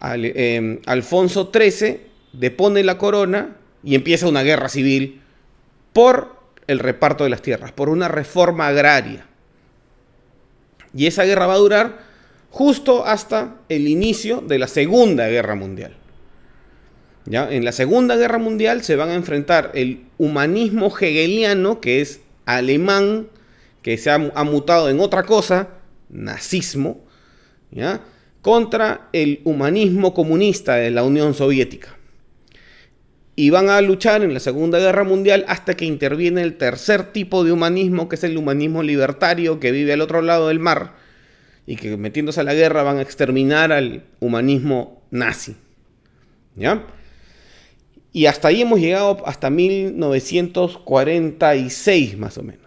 em, 0.00 0.78
Alfonso 0.86 1.50
XIII 1.52 2.00
depone 2.32 2.84
la 2.84 2.96
corona 2.96 3.56
y 3.82 3.96
empieza 3.96 4.28
una 4.28 4.42
guerra 4.42 4.68
civil 4.68 5.20
por 5.92 6.36
el 6.68 6.78
reparto 6.78 7.24
de 7.24 7.30
las 7.30 7.42
tierras, 7.42 7.72
por 7.72 7.88
una 7.88 8.06
reforma 8.06 8.68
agraria. 8.68 9.26
Y 10.94 11.08
esa 11.08 11.24
guerra 11.24 11.46
va 11.46 11.54
a 11.54 11.58
durar 11.58 11.98
justo 12.50 13.04
hasta 13.04 13.56
el 13.68 13.88
inicio 13.88 14.40
de 14.40 14.60
la 14.60 14.68
Segunda 14.68 15.26
Guerra 15.26 15.56
Mundial. 15.56 16.03
¿Ya? 17.26 17.50
En 17.50 17.64
la 17.64 17.72
Segunda 17.72 18.16
Guerra 18.16 18.38
Mundial 18.38 18.82
se 18.82 18.96
van 18.96 19.08
a 19.08 19.14
enfrentar 19.14 19.70
el 19.74 20.04
humanismo 20.18 20.94
hegeliano, 20.98 21.80
que 21.80 22.00
es 22.00 22.20
alemán, 22.44 23.28
que 23.82 23.98
se 23.98 24.10
ha, 24.10 24.18
mutado 24.18 24.88
en 24.88 25.00
otra 25.00 25.24
cosa, 25.24 25.68
nazismo, 26.08 27.04
¿ya? 27.70 28.00
contra 28.40 29.08
el 29.12 29.40
humanismo 29.44 30.12
comunista 30.12 30.76
de 30.76 30.90
la 30.90 31.02
Unión 31.02 31.34
Soviética. 31.34 31.96
Y 33.36 33.50
van 33.50 33.68
a 33.68 33.80
luchar 33.80 34.22
en 34.22 34.32
la 34.32 34.40
Segunda 34.40 34.78
Guerra 34.78 35.02
Mundial 35.02 35.44
hasta 35.48 35.74
que 35.74 35.86
interviene 35.86 36.42
el 36.42 36.56
tercer 36.56 37.12
tipo 37.12 37.42
de 37.42 37.52
humanismo, 37.52 38.08
que 38.08 38.16
es 38.16 38.24
el 38.24 38.36
humanismo 38.36 38.82
libertario, 38.82 39.60
que 39.60 39.72
vive 39.72 39.92
al 39.92 40.02
otro 40.02 40.22
lado 40.22 40.48
del 40.48 40.60
mar, 40.60 40.92
y 41.66 41.76
que 41.76 41.96
metiéndose 41.96 42.40
a 42.40 42.44
la 42.44 42.54
guerra 42.54 42.82
van 42.82 42.98
a 42.98 43.02
exterminar 43.02 43.72
al 43.72 44.04
humanismo 44.20 45.02
nazi. 45.10 45.56
¿Ya? 46.54 46.86
Y 48.14 48.24
hasta 48.26 48.48
ahí 48.48 48.62
hemos 48.62 48.78
llegado 48.78 49.18
hasta 49.26 49.50
1946 49.50 52.16
más 52.16 52.38
o 52.38 52.44
menos. 52.44 52.62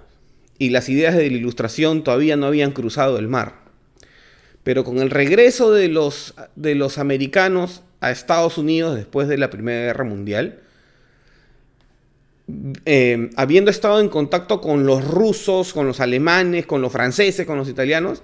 Y 0.60 0.72
las 0.72 0.90
ideas 0.90 1.16
de 1.16 1.32
la 1.32 1.38
ilustración 1.38 2.04
todavía 2.04 2.36
no 2.36 2.48
habían 2.48 2.74
cruzado 2.74 3.18
el 3.18 3.30
mar. 3.30 3.54
Pero 4.66 4.84
con 4.84 4.98
el 4.98 5.10
regreso 5.10 5.72
de 5.72 5.88
los, 5.88 6.34
de 6.58 6.76
los 6.76 6.98
americanos 6.98 7.82
a 8.02 8.12
Estados 8.12 8.58
Unidos 8.58 8.98
después 8.98 9.30
de 9.30 9.38
la 9.38 9.50
Primera 9.50 9.86
Guerra 9.86 10.04
Mundial, 10.04 10.60
eh, 12.84 13.30
habiendo 13.38 13.72
estado 13.72 14.02
en 14.02 14.10
contacto 14.10 14.60
con 14.60 14.86
los 14.86 15.08
rusos, 15.08 15.72
con 15.72 15.88
los 15.88 16.02
alemanes, 16.02 16.66
con 16.66 16.82
los 16.82 16.92
franceses, 16.92 17.46
con 17.46 17.58
los 17.58 17.70
italianos, 17.70 18.22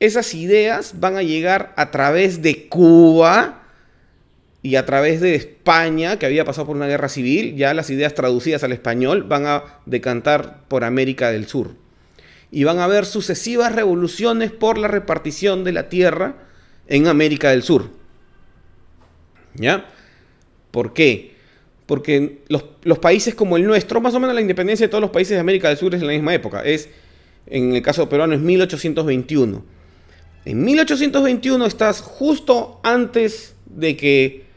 esas 0.00 0.34
ideas 0.34 0.98
van 0.98 1.16
a 1.16 1.22
llegar 1.22 1.72
a 1.76 1.92
través 1.92 2.42
de 2.42 2.68
Cuba 2.68 3.57
y 4.62 4.76
a 4.76 4.84
través 4.84 5.20
de 5.20 5.34
España, 5.34 6.18
que 6.18 6.26
había 6.26 6.44
pasado 6.44 6.66
por 6.66 6.76
una 6.76 6.86
guerra 6.86 7.08
civil, 7.08 7.54
ya 7.56 7.74
las 7.74 7.90
ideas 7.90 8.14
traducidas 8.14 8.64
al 8.64 8.72
español 8.72 9.22
van 9.22 9.46
a 9.46 9.80
decantar 9.86 10.64
por 10.66 10.84
América 10.84 11.30
del 11.30 11.46
Sur. 11.46 11.70
Y 12.50 12.64
van 12.64 12.78
a 12.78 12.84
haber 12.84 13.06
sucesivas 13.06 13.74
revoluciones 13.74 14.50
por 14.50 14.78
la 14.78 14.88
repartición 14.88 15.64
de 15.64 15.72
la 15.72 15.88
tierra 15.88 16.34
en 16.88 17.06
América 17.06 17.50
del 17.50 17.62
Sur. 17.62 17.90
¿Ya? 19.54 19.86
¿Por 20.70 20.92
qué? 20.92 21.36
Porque 21.86 22.42
los, 22.48 22.98
países 22.98 23.34
como 23.34 23.56
el 23.56 23.64
nuestro, 23.64 24.00
más 24.00 24.14
o 24.14 24.20
menos 24.20 24.34
la 24.34 24.40
independencia 24.40 24.86
de 24.86 24.90
todos 24.90 25.02
los 25.02 25.10
países 25.10 25.36
de 25.36 25.40
América 25.40 25.68
del 25.68 25.78
Sur 25.78 25.94
es 25.94 26.00
en 26.00 26.06
la 26.06 26.12
misma 26.12 26.34
época. 26.34 26.62
Es, 26.64 26.88
en 27.46 27.74
el 27.74 27.82
caso 27.82 28.08
peruano, 28.08 28.34
es 28.34 28.40
1821. 28.40 29.64
En 30.44 30.64
1821 30.64 31.64
estás 31.64 32.00
justo 32.00 32.80
antes 32.82 33.54
de 33.66 33.96
que 33.96 34.47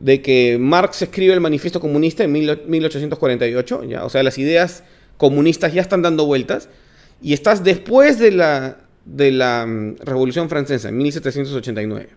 de 0.00 0.22
que 0.22 0.56
Marx 0.58 1.02
escribe 1.02 1.34
el 1.34 1.40
manifiesto 1.40 1.80
comunista 1.80 2.24
en 2.24 2.32
1848, 2.32 3.84
¿ya? 3.84 4.04
o 4.04 4.10
sea, 4.10 4.22
las 4.22 4.38
ideas 4.38 4.82
comunistas 5.18 5.74
ya 5.74 5.82
están 5.82 6.02
dando 6.02 6.24
vueltas, 6.24 6.68
y 7.22 7.34
estás 7.34 7.62
después 7.62 8.18
de 8.18 8.30
la, 8.30 8.78
de 9.04 9.30
la 9.30 9.66
mm, 9.66 9.96
Revolución 10.02 10.48
Francesa, 10.48 10.88
en 10.88 10.96
1789. 10.96 12.08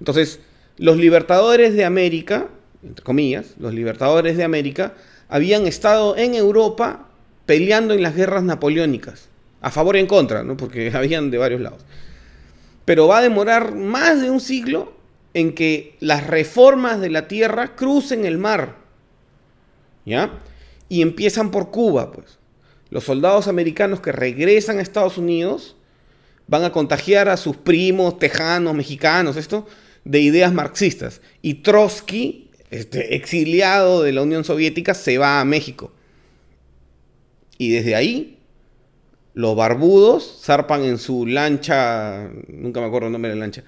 Entonces, 0.00 0.40
los 0.78 0.96
libertadores 0.96 1.74
de 1.74 1.84
América, 1.84 2.48
entre 2.82 3.04
comillas, 3.04 3.54
los 3.58 3.74
libertadores 3.74 4.38
de 4.38 4.44
América, 4.44 4.94
habían 5.28 5.66
estado 5.66 6.16
en 6.16 6.34
Europa 6.34 7.08
peleando 7.44 7.92
en 7.92 8.02
las 8.02 8.16
guerras 8.16 8.42
napoleónicas, 8.42 9.28
a 9.60 9.70
favor 9.70 9.96
y 9.96 10.00
en 10.00 10.06
contra, 10.06 10.42
¿no? 10.42 10.56
porque 10.56 10.90
habían 10.94 11.30
de 11.30 11.36
varios 11.36 11.60
lados. 11.60 11.82
Pero 12.86 13.06
va 13.06 13.18
a 13.18 13.22
demorar 13.22 13.74
más 13.74 14.22
de 14.22 14.30
un 14.30 14.40
siglo 14.40 15.01
en 15.34 15.54
que 15.54 15.96
las 16.00 16.26
reformas 16.26 17.00
de 17.00 17.10
la 17.10 17.28
tierra 17.28 17.74
crucen 17.74 18.24
el 18.24 18.38
mar. 18.38 18.76
¿Ya? 20.04 20.38
Y 20.88 21.02
empiezan 21.02 21.50
por 21.50 21.70
Cuba, 21.70 22.12
pues. 22.12 22.38
Los 22.90 23.04
soldados 23.04 23.48
americanos 23.48 24.00
que 24.00 24.12
regresan 24.12 24.78
a 24.78 24.82
Estados 24.82 25.16
Unidos 25.16 25.76
van 26.46 26.64
a 26.64 26.72
contagiar 26.72 27.28
a 27.30 27.38
sus 27.38 27.56
primos 27.56 28.18
tejanos, 28.18 28.74
mexicanos, 28.74 29.36
esto, 29.36 29.66
de 30.04 30.20
ideas 30.20 30.52
marxistas. 30.52 31.22
Y 31.40 31.54
Trotsky, 31.54 32.50
este, 32.70 33.14
exiliado 33.14 34.02
de 34.02 34.12
la 34.12 34.22
Unión 34.22 34.44
Soviética, 34.44 34.92
se 34.92 35.16
va 35.16 35.40
a 35.40 35.44
México. 35.46 35.92
Y 37.56 37.70
desde 37.70 37.94
ahí, 37.94 38.38
los 39.34 39.56
barbudos 39.56 40.40
zarpan 40.42 40.84
en 40.84 40.98
su 40.98 41.26
lancha, 41.26 42.28
nunca 42.48 42.80
me 42.80 42.86
acuerdo 42.86 43.06
el 43.06 43.12
nombre 43.12 43.30
de 43.30 43.36
la 43.36 43.40
lancha, 43.40 43.64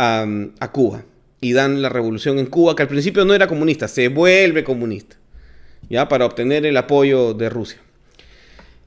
a, 0.00 0.72
Cuba 0.72 1.04
y 1.40 1.52
dan 1.52 1.82
la 1.82 1.88
revolución 1.88 2.38
en 2.38 2.46
Cuba, 2.46 2.74
que 2.74 2.82
al 2.82 2.88
principio 2.88 3.24
no 3.24 3.34
era 3.34 3.46
comunista, 3.46 3.88
se 3.88 4.08
vuelve 4.08 4.64
comunista, 4.64 5.16
ya 5.88 6.08
para 6.08 6.26
obtener 6.26 6.64
el 6.66 6.76
apoyo 6.76 7.34
de 7.34 7.48
Rusia. 7.48 7.78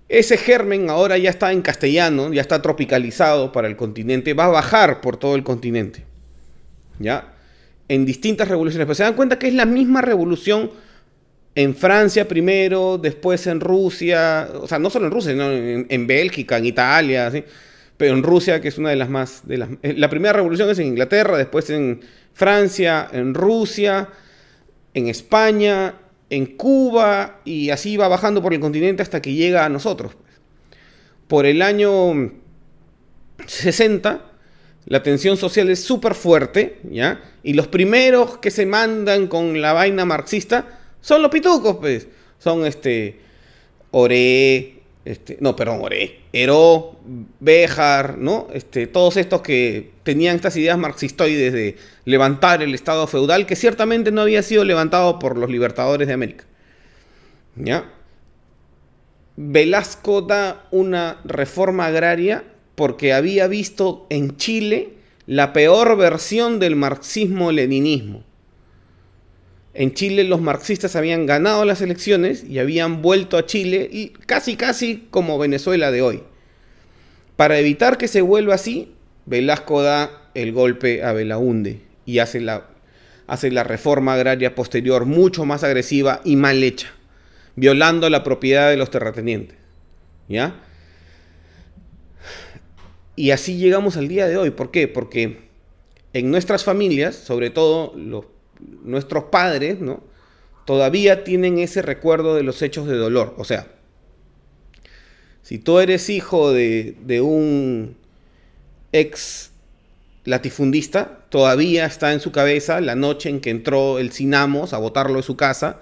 Ese 0.10 0.38
germen 0.38 0.90
ahora 0.90 1.18
ya 1.18 1.30
está 1.30 1.52
en 1.52 1.62
castellano, 1.62 2.32
ya 2.34 2.42
está 2.42 2.62
tropicalizado 2.62 3.52
para 3.52 3.68
el 3.68 3.76
continente, 3.76 4.34
va 4.34 4.46
a 4.46 4.50
bajar 4.50 5.02
por 5.02 5.18
todo 5.18 5.36
el 5.36 5.44
continente, 5.44 6.04
ya 7.00 7.34
en 7.88 8.06
distintas 8.06 8.48
revoluciones, 8.48 8.86
pero 8.86 8.96
se 8.96 9.04
dan 9.04 9.14
cuenta 9.14 9.38
que 9.38 9.48
es 9.48 9.54
la 9.54 9.66
misma 9.66 10.02
revolución 10.02 10.72
en 11.56 11.76
Francia 11.76 12.28
primero, 12.28 12.98
después 12.98 13.46
en 13.46 13.60
Rusia, 13.60 14.50
o 14.56 14.68
sea, 14.68 14.80
no 14.80 14.90
solo 14.90 15.06
en 15.06 15.12
Rusia, 15.12 15.32
sino 15.32 15.52
en, 15.52 16.08
Bélgica, 16.08 16.58
en 16.58 16.66
Italia. 16.66 17.32
Pero 17.98 18.14
en 18.14 18.24
Rusia, 18.24 18.62
que 18.62 18.68
es 18.68 18.78
una 18.78 18.90
de 18.90 18.96
las 18.96 19.10
más... 19.10 19.48
De 19.48 19.58
las, 19.58 19.70
eh, 19.82 19.94
la 19.96 20.10
primera 20.10 20.34
revolución 20.34 20.70
es 20.70 20.80
en 20.80 20.88
Inglaterra, 20.88 21.38
después 21.38 21.70
en 21.70 22.02
Francia, 22.34 23.08
en 23.12 23.34
Rusia, 23.34 24.10
en 24.94 25.08
España, 25.08 25.96
en 26.30 26.46
Cuba, 26.58 27.42
y 27.46 27.70
así 27.70 27.98
va 27.98 28.08
bajando 28.08 28.42
por 28.42 28.54
el 28.54 28.60
continente 28.60 29.04
hasta 29.04 29.22
que 29.22 29.34
llega 29.34 29.66
a 29.66 29.70
nosotros. 29.70 30.14
Por 31.28 31.46
el 31.46 31.62
año 31.62 32.32
60, 33.46 34.26
la 34.86 35.04
tensión 35.04 35.38
social 35.38 35.70
es 35.70 35.84
súper 35.84 36.16
fuerte, 36.16 36.80
¿ya? 36.90 37.22
Y 37.44 37.54
los 37.54 37.68
primeros 37.68 38.38
que 38.40 38.52
se 38.52 38.66
mandan 38.66 39.28
con 39.28 39.62
la 39.62 39.74
vaina 39.74 40.06
marxista 40.06 40.80
son 41.02 41.22
los 41.22 41.32
pitucos, 41.32 41.78
pues. 41.78 42.08
Son 42.40 42.66
este... 42.66 43.20
Oré, 43.96 44.73
este, 45.06 45.38
no, 45.42 45.56
perdón, 45.56 45.80
Oré, 45.82 46.22
Heró, 46.32 46.98
Béjar, 47.40 48.18
¿no? 48.18 48.48
Este, 48.54 48.88
todos 48.88 49.18
estos 49.18 49.42
que 49.42 49.92
tenían 50.04 50.36
estas 50.38 50.56
ideas 50.56 50.78
marxistoides 50.78 51.52
de 51.52 51.76
levantar 52.06 52.64
el 52.64 52.74
Estado 52.74 53.06
feudal, 53.08 53.46
que 53.46 53.58
ciertamente 53.58 54.12
no 54.12 54.22
había 54.22 54.44
sido 54.44 54.64
levantado 54.64 55.20
por 55.20 55.38
los 55.38 55.50
libertadores 55.50 56.08
de 56.08 56.14
América. 56.14 56.46
¿Ya? 57.56 57.92
Velasco 59.36 60.22
da 60.22 60.68
una 60.72 61.20
reforma 61.26 61.88
agraria 61.88 62.44
porque 62.76 63.14
había 63.14 63.48
visto 63.48 64.08
en 64.10 64.38
Chile 64.38 64.94
la 65.26 65.54
peor 65.54 65.98
versión 65.98 66.60
del 66.60 66.76
marxismo-leninismo. 66.76 68.24
En 69.74 69.94
Chile 69.94 70.24
los 70.24 70.40
marxistas 70.40 70.96
habían 70.96 71.26
ganado 71.26 71.66
las 71.66 71.82
elecciones 71.82 72.44
y 72.44 72.60
habían 72.60 73.02
vuelto 73.02 73.38
a 73.38 73.46
Chile 73.46 73.90
y 73.92 74.10
casi 74.10 74.56
casi 74.56 75.08
como 75.10 75.40
Venezuela 75.40 75.92
de 75.92 76.02
hoy. 76.02 76.24
Para 77.36 77.58
evitar 77.58 77.98
que 77.98 78.08
se 78.08 78.22
vuelva 78.22 78.54
así, 78.54 78.94
Velasco 79.26 79.82
da 79.82 80.30
el 80.36 80.52
golpe 80.52 81.04
a 81.04 81.14
Belaunde 81.14 81.82
y 82.06 82.20
hace 82.20 82.40
la, 82.40 82.68
hace 83.26 83.50
la 83.50 83.64
reforma 83.64 84.14
agraria 84.14 84.54
posterior 84.54 85.06
mucho 85.06 85.44
más 85.46 85.64
agresiva 85.64 86.22
y 86.24 86.36
mal 86.36 86.64
hecha, 86.64 86.94
violando 87.56 88.10
la 88.12 88.24
propiedad 88.24 88.70
de 88.70 88.78
los 88.78 88.92
terratenientes. 88.92 89.58
¿Ya? 90.30 90.56
Y 93.16 93.32
así 93.32 93.58
llegamos 93.58 93.98
al 93.98 94.08
día 94.08 94.28
de 94.28 94.38
hoy. 94.38 94.52
¿Por 94.52 94.72
qué? 94.72 94.88
Porque 94.88 95.50
en 96.14 96.32
nuestras 96.32 96.64
familias, 96.64 97.16
sobre 97.16 97.50
todo 97.50 97.94
los, 97.96 98.26
nuestros 98.60 99.26
padres, 99.26 99.80
¿no? 99.80 100.04
Todavía 100.66 101.24
tienen 101.24 101.60
ese 101.60 101.82
recuerdo 101.82 102.36
de 102.36 102.44
los 102.44 102.62
hechos 102.62 102.88
de 102.88 102.96
dolor. 102.96 103.36
O 103.38 103.44
sea, 103.44 103.68
si 105.42 105.60
tú 105.60 105.80
eres 105.80 106.10
hijo 106.10 106.52
de, 106.54 106.96
de 107.02 107.22
un 107.22 107.98
ex 108.94 109.52
latifundista, 110.24 111.26
todavía 111.30 111.86
está 111.86 112.14
en 112.14 112.22
su 112.22 112.32
cabeza 112.32 112.80
la 112.80 112.96
noche 112.96 113.30
en 113.30 113.42
que 113.42 113.50
entró 113.50 114.00
el 114.00 114.12
Sinamos 114.12 114.74
a 114.74 114.78
botarlo 114.78 115.18
de 115.18 115.24
su 115.24 115.36
casa, 115.36 115.80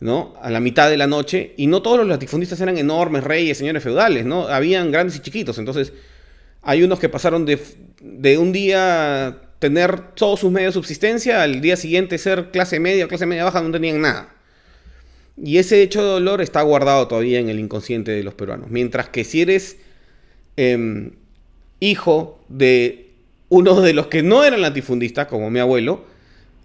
¿no? 0.00 0.34
A 0.42 0.50
la 0.50 0.60
mitad 0.60 0.90
de 0.90 0.96
la 0.96 1.06
noche, 1.06 1.54
y 1.56 1.66
no 1.66 1.82
todos 1.82 1.98
los 1.98 2.08
latifundistas 2.08 2.60
eran 2.60 2.78
enormes 2.78 3.22
reyes, 3.22 3.58
señores 3.58 3.82
feudales, 3.82 4.24
¿no? 4.24 4.48
Habían 4.48 4.90
grandes 4.90 5.16
y 5.16 5.20
chiquitos, 5.20 5.58
entonces 5.58 5.92
hay 6.62 6.82
unos 6.82 6.98
que 6.98 7.08
pasaron 7.08 7.46
de, 7.46 7.60
de 8.00 8.38
un 8.38 8.52
día 8.52 9.38
tener 9.60 10.14
todos 10.14 10.40
sus 10.40 10.50
medios 10.50 10.74
de 10.74 10.80
subsistencia, 10.80 11.42
al 11.42 11.60
día 11.60 11.76
siguiente 11.76 12.18
ser 12.18 12.50
clase 12.50 12.80
media 12.80 13.04
o 13.04 13.08
clase 13.08 13.26
media 13.26 13.44
baja, 13.44 13.60
no 13.60 13.70
tenían 13.70 14.00
nada. 14.00 14.34
Y 15.36 15.58
ese 15.58 15.82
hecho 15.82 16.02
de 16.02 16.08
dolor 16.08 16.40
está 16.40 16.62
guardado 16.62 17.06
todavía 17.06 17.38
en 17.38 17.50
el 17.50 17.60
inconsciente 17.60 18.10
de 18.10 18.24
los 18.24 18.34
peruanos. 18.34 18.70
Mientras 18.70 19.10
que 19.10 19.22
si 19.22 19.42
eres 19.42 19.76
em, 20.56 21.12
hijo 21.78 22.42
de 22.48 23.10
uno 23.50 23.80
de 23.82 23.92
los 23.92 24.06
que 24.06 24.22
no 24.22 24.44
eran 24.44 24.62
latifundistas, 24.62 25.26
como 25.26 25.50
mi 25.50 25.60
abuelo, 25.60 26.04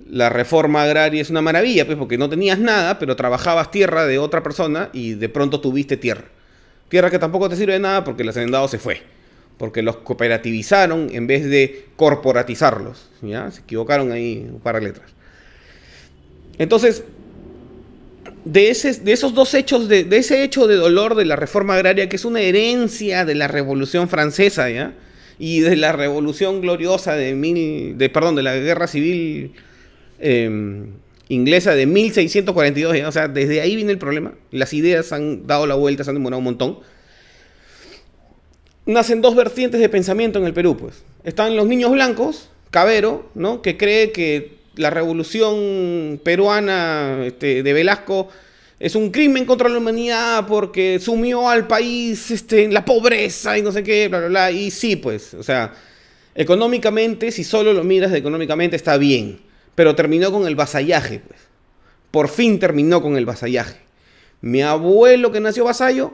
la 0.10 0.30
reforma 0.30 0.84
agraria 0.84 1.22
es 1.22 1.30
una 1.30 1.42
maravilla, 1.42 1.86
pues 1.86 1.98
porque 1.98 2.18
no 2.18 2.30
tenías 2.30 2.60
nada, 2.60 2.98
pero 2.98 3.18
trabajabas 3.18 3.72
tierra 3.72 4.06
de 4.06 4.20
otra 4.20 4.42
persona 4.42 4.90
y 4.94 5.16
de 5.16 5.28
pronto 5.28 5.60
tuviste 5.60 5.98
tierra. 5.98 6.26
Tierra 6.88 7.10
que 7.10 7.20
tampoco 7.20 7.50
te 7.50 7.58
sirve 7.58 7.74
de 7.74 7.80
nada 7.80 8.06
porque 8.06 8.24
el 8.24 8.30
hacendado 8.30 8.68
se 8.70 8.78
fue 8.80 9.15
porque 9.58 9.82
los 9.82 9.98
cooperativizaron 9.98 11.10
en 11.12 11.28
vez 11.28 11.46
de 11.46 11.86
corporatizarlos. 11.96 13.10
¿ya? 13.22 13.50
Se 13.52 13.62
equivocaron 13.62 14.12
ahí 14.12 14.48
un 14.52 14.60
par 14.60 14.76
de 14.76 14.82
letras. 14.82 15.12
Entonces, 16.58 17.04
de, 18.44 18.70
ese, 18.70 18.94
de 18.94 19.12
esos 19.12 19.34
dos 19.34 19.54
hechos, 19.54 19.88
de, 19.88 20.08
ese 20.12 20.44
hecho 20.44 20.68
de 20.68 20.76
dolor 20.76 21.16
de 21.16 21.26
la 21.26 21.36
reforma 21.36 21.76
agraria, 21.76 22.10
que 22.10 22.16
es 22.16 22.26
una 22.26 22.42
herencia 22.42 23.26
de 23.26 23.36
la 23.36 23.48
Revolución 23.48 24.10
Francesa, 24.10 24.70
¿ya? 24.70 24.94
y 25.40 25.62
de 25.62 25.76
la 25.76 25.92
Revolución 25.92 26.62
Gloriosa 26.62 27.16
de 27.16 27.34
mil, 27.36 27.98
de, 27.98 28.10
perdón, 28.10 28.36
de 28.36 28.44
la 28.44 28.56
Guerra 28.56 28.88
Civil 28.88 29.54
em, 30.20 30.92
inglesa 31.28 31.76
de 31.76 31.86
1642, 31.86 33.04
o 33.06 33.12
sea, 33.12 33.28
desde 33.28 33.62
ahí 33.62 33.76
viene 33.76 33.92
el 33.92 33.98
problema. 33.98 34.34
Las 34.52 34.74
ideas 34.74 35.12
han 35.12 35.48
dado 35.48 35.66
la 35.68 35.76
vuelta, 35.76 36.04
se 36.04 36.12
han 36.12 36.16
demorado 36.16 36.38
un 36.38 36.46
montón 36.46 36.80
nacen 38.86 39.22
dos 39.22 39.36
vertientes 39.36 39.80
de 39.80 39.90
pensamiento 39.90 40.40
en 40.40 40.46
el 40.46 40.54
Perú, 40.54 40.78
pues. 40.78 41.04
Están 41.24 41.56
los 41.56 41.68
niños 41.68 41.92
blancos, 41.92 42.50
Cabero, 42.72 43.30
¿no? 43.36 43.62
Que 43.62 43.78
cree 43.78 44.12
que 44.12 44.56
la 44.76 44.90
revolución 44.90 46.20
peruana 46.24 47.24
este, 47.26 47.64
de 47.64 47.74
Velasco 47.74 48.30
es 48.80 48.96
un 48.96 49.10
crimen 49.10 49.46
contra 49.46 49.70
la 49.70 49.78
humanidad 49.78 50.46
porque 50.48 51.00
sumió 51.00 51.50
al 51.50 51.66
país 51.66 52.30
este, 52.32 52.66
en 52.66 52.74
la 52.74 52.84
pobreza 52.84 53.58
y 53.58 53.62
no 53.62 53.72
sé 53.72 53.84
qué, 53.84 54.10
bla, 54.10 54.20
bla, 54.20 54.28
bla. 54.28 54.52
Y 54.52 54.70
sí, 54.72 54.98
pues, 54.98 55.34
o 55.34 55.44
sea, 55.44 55.74
económicamente, 56.36 57.32
si 57.32 57.44
solo 57.44 57.74
lo 57.74 57.84
miras 57.84 58.14
económicamente, 58.14 58.76
está 58.76 58.98
bien. 58.98 59.40
Pero 59.76 59.96
terminó 59.96 60.32
con 60.32 60.48
el 60.48 60.56
vasallaje, 60.56 61.22
pues. 61.26 61.40
Por 62.12 62.30
fin 62.30 62.60
terminó 62.60 63.02
con 63.02 63.18
el 63.18 63.26
vasallaje. 63.26 63.78
Mi 64.42 64.62
abuelo 64.62 65.32
que 65.32 65.40
nació 65.40 65.66
vasallo 65.66 66.14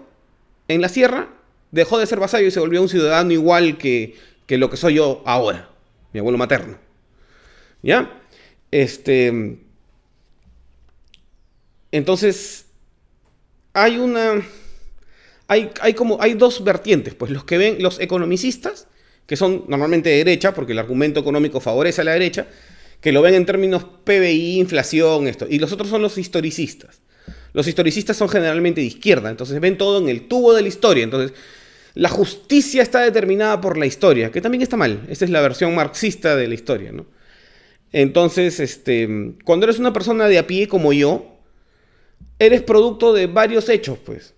en 0.68 0.82
la 0.82 0.90
sierra 0.90 1.30
dejó 1.72 1.98
de 1.98 2.06
ser 2.06 2.20
vasallo 2.20 2.48
y 2.48 2.52
se 2.52 2.60
volvió 2.60 2.82
un 2.82 2.90
ciudadano 2.90 3.32
igual 3.32 3.78
que, 3.78 4.16
lo 4.48 4.70
que 4.70 4.78
soy 4.78 4.96
yo 4.96 5.24
ahora, 5.26 5.70
mi 6.14 6.20
abuelo 6.20 6.38
materno. 6.38 6.78
¿Ya? 7.82 8.22
Este. 8.70 9.58
Entonces, 11.92 12.66
hay 13.74 13.98
una. 13.98 14.46
Hay, 15.48 15.72
hay, 15.82 15.94
como. 15.94 16.22
Hay 16.22 16.34
dos 16.34 16.64
vertientes. 16.64 17.16
Pues 17.16 17.32
los 17.32 17.44
que 17.44 17.58
ven, 17.58 17.82
los 17.82 18.00
economicistas, 18.00 18.88
que 19.26 19.36
son 19.36 19.66
normalmente 19.68 20.10
de 20.10 20.18
derecha, 20.18 20.54
porque 20.54 20.74
el 20.74 20.80
argumento 20.80 21.20
económico 21.20 21.60
favorece 21.60 22.02
a 22.02 22.04
la 22.04 22.14
derecha, 22.14 22.48
que 23.00 23.12
lo 23.12 23.22
ven 23.22 23.34
en 23.34 23.46
términos 23.46 23.86
PBI, 24.04 24.60
inflación, 24.60 25.28
esto. 25.28 25.48
Y 25.50 25.60
los 25.60 25.72
otros 25.72 25.90
son 25.90 26.02
los 26.02 26.18
historicistas. 26.18 27.02
Los 27.54 27.68
historicistas 27.68 28.16
son 28.16 28.30
generalmente 28.30 28.80
de 28.80 28.88
izquierda, 28.88 29.30
entonces 29.30 29.60
ven 29.60 29.78
todo 29.78 30.00
en 30.00 30.08
el 30.08 30.28
tubo 30.28 30.54
de 30.54 30.62
la 30.62 30.68
historia. 30.68 31.04
Entonces, 31.04 31.34
la 31.94 32.10
justicia 32.10 32.82
está 32.82 33.02
determinada 33.02 33.60
por 33.60 33.78
la 33.78 33.86
historia, 33.86 34.32
que 34.32 34.42
también 34.42 34.62
está 34.62 34.78
mal. 34.78 35.06
Esa 35.10 35.26
es 35.26 35.32
la 35.32 35.42
versión 35.42 35.76
marxista 35.76 36.36
de 36.36 36.48
la 36.48 36.54
historia, 36.54 36.92
¿no? 36.92 37.06
Entonces, 37.92 38.60
este, 38.60 39.36
cuando 39.44 39.66
eres 39.66 39.80
una 39.80 39.92
persona 39.92 40.28
de 40.28 40.40
a 40.40 40.48
pie 40.48 40.68
como 40.68 40.94
yo, 40.94 41.38
eres 42.40 42.62
producto 42.62 43.14
de 43.14 43.28
varios 43.28 43.68
hechos, 43.68 44.00
pues. 44.00 44.34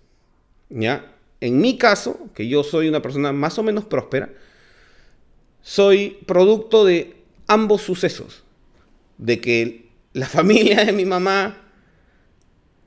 ¿Ya? 0.68 1.12
En 1.40 1.60
mi 1.60 1.78
caso, 1.78 2.28
que 2.34 2.48
yo 2.48 2.64
soy 2.64 2.88
una 2.88 3.02
persona 3.02 3.32
más 3.32 3.58
o 3.58 3.62
menos 3.62 3.84
próspera, 3.84 4.32
soy 5.62 6.18
producto 6.26 6.84
de 6.84 7.16
ambos 7.46 7.82
sucesos. 7.82 8.42
De 9.18 9.40
que 9.40 9.86
la 10.12 10.26
familia 10.28 10.84
de 10.84 10.92
mi 10.92 11.04
mamá 11.04 11.60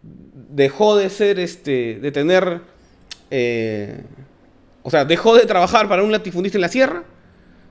dejó 0.02 0.98
de 0.98 1.10
ser, 1.10 1.40
este, 1.40 2.00
de 2.02 2.12
tener 2.12 2.62
eh, 3.32 4.04
o 4.88 4.90
sea, 4.90 5.04
dejó 5.04 5.36
de 5.36 5.46
trabajar 5.46 5.90
para 5.90 6.02
un 6.02 6.14
latifundista 6.14 6.58
en 6.58 6.62
la 6.62 6.70
sierra. 6.70 7.04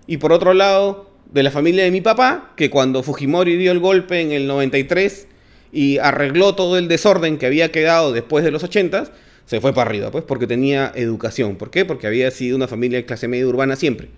Y 0.06 0.18
por 0.18 0.32
otro 0.32 0.52
lado, 0.52 1.08
de 1.32 1.42
la 1.42 1.50
familia 1.50 1.82
de 1.82 1.90
mi 1.90 2.02
papá, 2.02 2.52
que 2.56 2.68
cuando 2.68 3.02
Fujimori 3.02 3.56
dio 3.56 3.72
el 3.72 3.78
golpe 3.78 4.20
en 4.20 4.32
el 4.32 4.46
93 4.46 5.26
y 5.72 5.96
arregló 5.96 6.54
todo 6.54 6.76
el 6.76 6.88
desorden 6.88 7.38
que 7.38 7.46
había 7.46 7.72
quedado 7.72 8.12
después 8.12 8.44
de 8.44 8.50
los 8.50 8.64
80, 8.64 9.10
se 9.46 9.62
fue 9.62 9.72
para 9.72 9.88
arriba, 9.88 10.10
pues, 10.10 10.24
porque 10.24 10.46
tenía 10.46 10.92
educación. 10.94 11.56
¿Por 11.56 11.70
qué? 11.70 11.86
Porque 11.86 12.06
había 12.06 12.30
sido 12.30 12.54
una 12.54 12.68
familia 12.68 12.98
de 12.98 13.06
clase 13.06 13.28
media 13.28 13.46
urbana 13.46 13.76
siempre. 13.76 14.10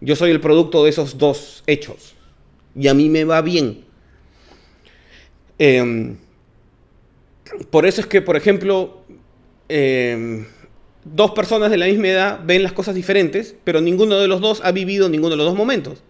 Yo 0.00 0.16
soy 0.16 0.30
el 0.30 0.40
producto 0.40 0.84
de 0.84 0.88
esos 0.88 1.18
dos 1.18 1.64
hechos. 1.66 2.14
Y 2.74 2.88
a 2.88 2.94
mí 2.94 3.10
me 3.10 3.24
va 3.24 3.42
bien. 3.42 3.84
Em, 5.58 6.16
por 7.68 7.84
eso 7.84 8.00
es 8.00 8.06
que, 8.06 8.22
por 8.22 8.36
ejemplo, 8.36 9.02
eh, 9.68 10.46
dos 11.14 11.30
personas 11.32 11.70
de 11.70 11.76
la 11.76 11.86
misma 11.86 12.08
edad 12.08 12.40
ven 12.44 12.62
las 12.62 12.72
cosas 12.72 12.94
diferentes, 12.94 13.54
pero 13.64 13.80
ninguno 13.80 14.16
de 14.16 14.28
los 14.28 14.40
dos 14.40 14.60
ha 14.64 14.72
vivido 14.72 15.08
ninguno 15.08 15.30
de 15.30 15.36
los 15.36 15.46
dos 15.46 15.56
momentos. 15.56 16.02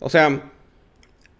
O 0.00 0.08
sea, 0.08 0.50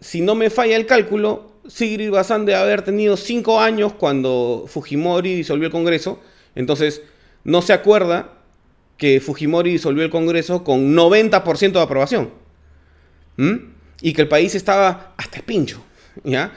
si 0.01 0.21
no 0.21 0.35
me 0.35 0.51
falla 0.51 0.77
el 0.77 0.87
cálculo, 0.87 1.53
Sigrid 1.67 2.11
Bazán 2.11 2.45
debe 2.45 2.59
haber 2.59 2.83
tenido 2.83 3.17
cinco 3.17 3.61
años 3.61 3.93
cuando 3.93 4.65
Fujimori 4.69 5.35
disolvió 5.35 5.67
el 5.67 5.73
Congreso, 5.73 6.21
entonces 6.55 7.03
no 7.45 7.63
se 7.63 7.73
acuerda 7.73 8.35
que 8.99 9.21
Fujimori 9.21 9.73
disolvió 9.73 10.05
el 10.05 10.11
Congreso 10.11 10.63
con 10.63 10.95
90% 10.95 11.73
de 11.73 11.81
aprobación. 11.81 12.31
Y 14.01 14.13
que 14.13 14.23
el 14.23 14.29
país 14.29 14.55
estaba 14.55 15.15
hasta 15.17 15.39
el 15.39 15.45
pincho, 15.45 15.83
¿ya? 16.23 16.53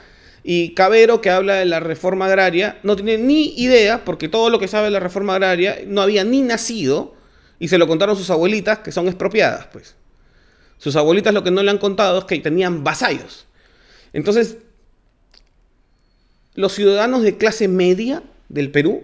Y 0.48 0.74
Cabero, 0.74 1.20
que 1.20 1.28
habla 1.28 1.54
de 1.56 1.64
la 1.64 1.80
reforma 1.80 2.26
agraria, 2.26 2.78
no 2.84 2.94
tiene 2.94 3.18
ni 3.18 3.48
idea, 3.56 4.04
porque 4.04 4.28
todo 4.28 4.48
lo 4.48 4.60
que 4.60 4.68
sabe 4.68 4.84
de 4.84 4.92
la 4.92 5.00
reforma 5.00 5.34
agraria 5.34 5.80
no 5.88 6.00
había 6.00 6.22
ni 6.22 6.40
nacido, 6.40 7.16
y 7.58 7.66
se 7.66 7.78
lo 7.78 7.88
contaron 7.88 8.16
sus 8.16 8.30
abuelitas, 8.30 8.78
que 8.78 8.92
son 8.92 9.08
expropiadas, 9.08 9.66
pues. 9.72 9.96
Sus 10.78 10.94
abuelitas 10.94 11.34
lo 11.34 11.42
que 11.42 11.50
no 11.50 11.64
le 11.64 11.70
han 11.72 11.78
contado 11.78 12.20
es 12.20 12.26
que 12.26 12.38
tenían 12.38 12.84
vasallos. 12.84 13.46
Entonces, 14.12 14.58
los 16.54 16.72
ciudadanos 16.72 17.22
de 17.22 17.36
clase 17.36 17.66
media 17.66 18.22
del 18.48 18.70
Perú 18.70 19.02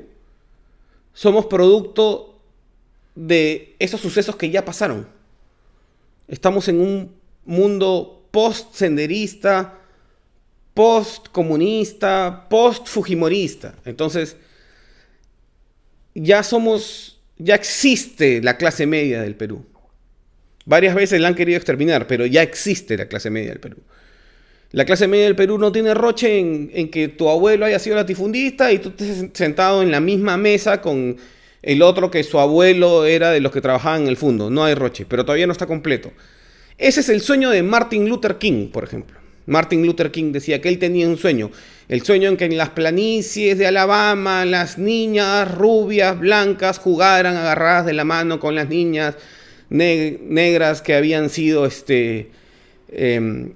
somos 1.12 1.46
producto 1.46 2.38
de 3.16 3.74
esos 3.80 4.00
sucesos 4.00 4.36
que 4.36 4.50
ya 4.50 4.64
pasaron. 4.64 5.08
Estamos 6.28 6.68
en 6.68 6.78
un 6.78 7.16
mundo 7.44 8.28
post-senderista, 8.30 9.81
post-comunista, 10.74 12.46
post-fujimorista. 12.48 13.74
Entonces, 13.84 14.36
ya 16.14 16.42
somos, 16.42 17.20
ya 17.38 17.54
existe 17.54 18.42
la 18.42 18.56
clase 18.56 18.86
media 18.86 19.22
del 19.22 19.34
Perú. 19.34 19.64
Varias 20.64 20.94
veces 20.94 21.20
la 21.20 21.28
han 21.28 21.34
querido 21.34 21.56
exterminar, 21.56 22.06
pero 22.06 22.24
ya 22.26 22.42
existe 22.42 22.96
la 22.96 23.06
clase 23.06 23.30
media 23.30 23.50
del 23.50 23.60
Perú. 23.60 23.78
La 24.70 24.86
clase 24.86 25.06
media 25.06 25.24
del 25.24 25.36
Perú 25.36 25.58
no 25.58 25.70
tiene 25.70 25.92
roche 25.92 26.38
en, 26.38 26.90
que 26.90 27.08
tu 27.08 27.28
abuelo 27.28 27.66
haya 27.66 27.78
sido 27.78 27.96
latifundista 27.96 28.72
y 28.72 28.78
tú 28.78 28.90
estés 28.90 29.28
sentado 29.34 29.82
en 29.82 29.90
la 29.90 30.00
misma 30.00 30.38
mesa 30.38 30.80
con 30.80 31.18
el 31.60 31.82
otro 31.82 32.10
que 32.10 32.24
su 32.24 32.38
abuelo 32.38 33.04
era 33.04 33.30
de 33.30 33.40
los 33.40 33.52
que 33.52 33.60
trabajaban 33.60 34.02
en 34.02 34.08
el 34.08 34.16
fondo. 34.16 34.48
No 34.48 34.64
hay 34.64 34.74
roche, 34.74 35.04
pero 35.06 35.26
todavía 35.26 35.46
no 35.46 35.52
está 35.52 35.66
completo. 35.66 36.12
Ese 36.78 37.00
es 37.00 37.10
el 37.10 37.20
sueño 37.20 37.50
de 37.50 37.62
Martin 37.62 38.08
Luther 38.08 38.38
King, 38.38 38.68
por 38.68 38.84
ejemplo. 38.84 39.21
Martin 39.46 39.84
Luther 39.84 40.10
King 40.10 40.32
decía 40.32 40.60
que 40.60 40.68
él 40.68 40.78
tenía 40.78 41.08
un 41.08 41.16
sueño. 41.16 41.50
El 41.88 42.02
sueño 42.02 42.28
en 42.28 42.36
que 42.36 42.44
en 42.44 42.56
las 42.56 42.70
planicies 42.70 43.58
de 43.58 43.66
Alabama 43.66 44.44
las 44.44 44.78
niñas 44.78 45.50
rubias, 45.52 46.18
blancas, 46.18 46.78
jugaran 46.78 47.36
agarradas 47.36 47.86
de 47.86 47.92
la 47.92 48.04
mano 48.04 48.40
con 48.40 48.54
las 48.54 48.68
niñas 48.68 49.16
negras 49.68 50.82
que 50.82 50.94
habían 50.94 51.30
sido 51.30 51.66
este, 51.66 52.30
em, 52.90 53.52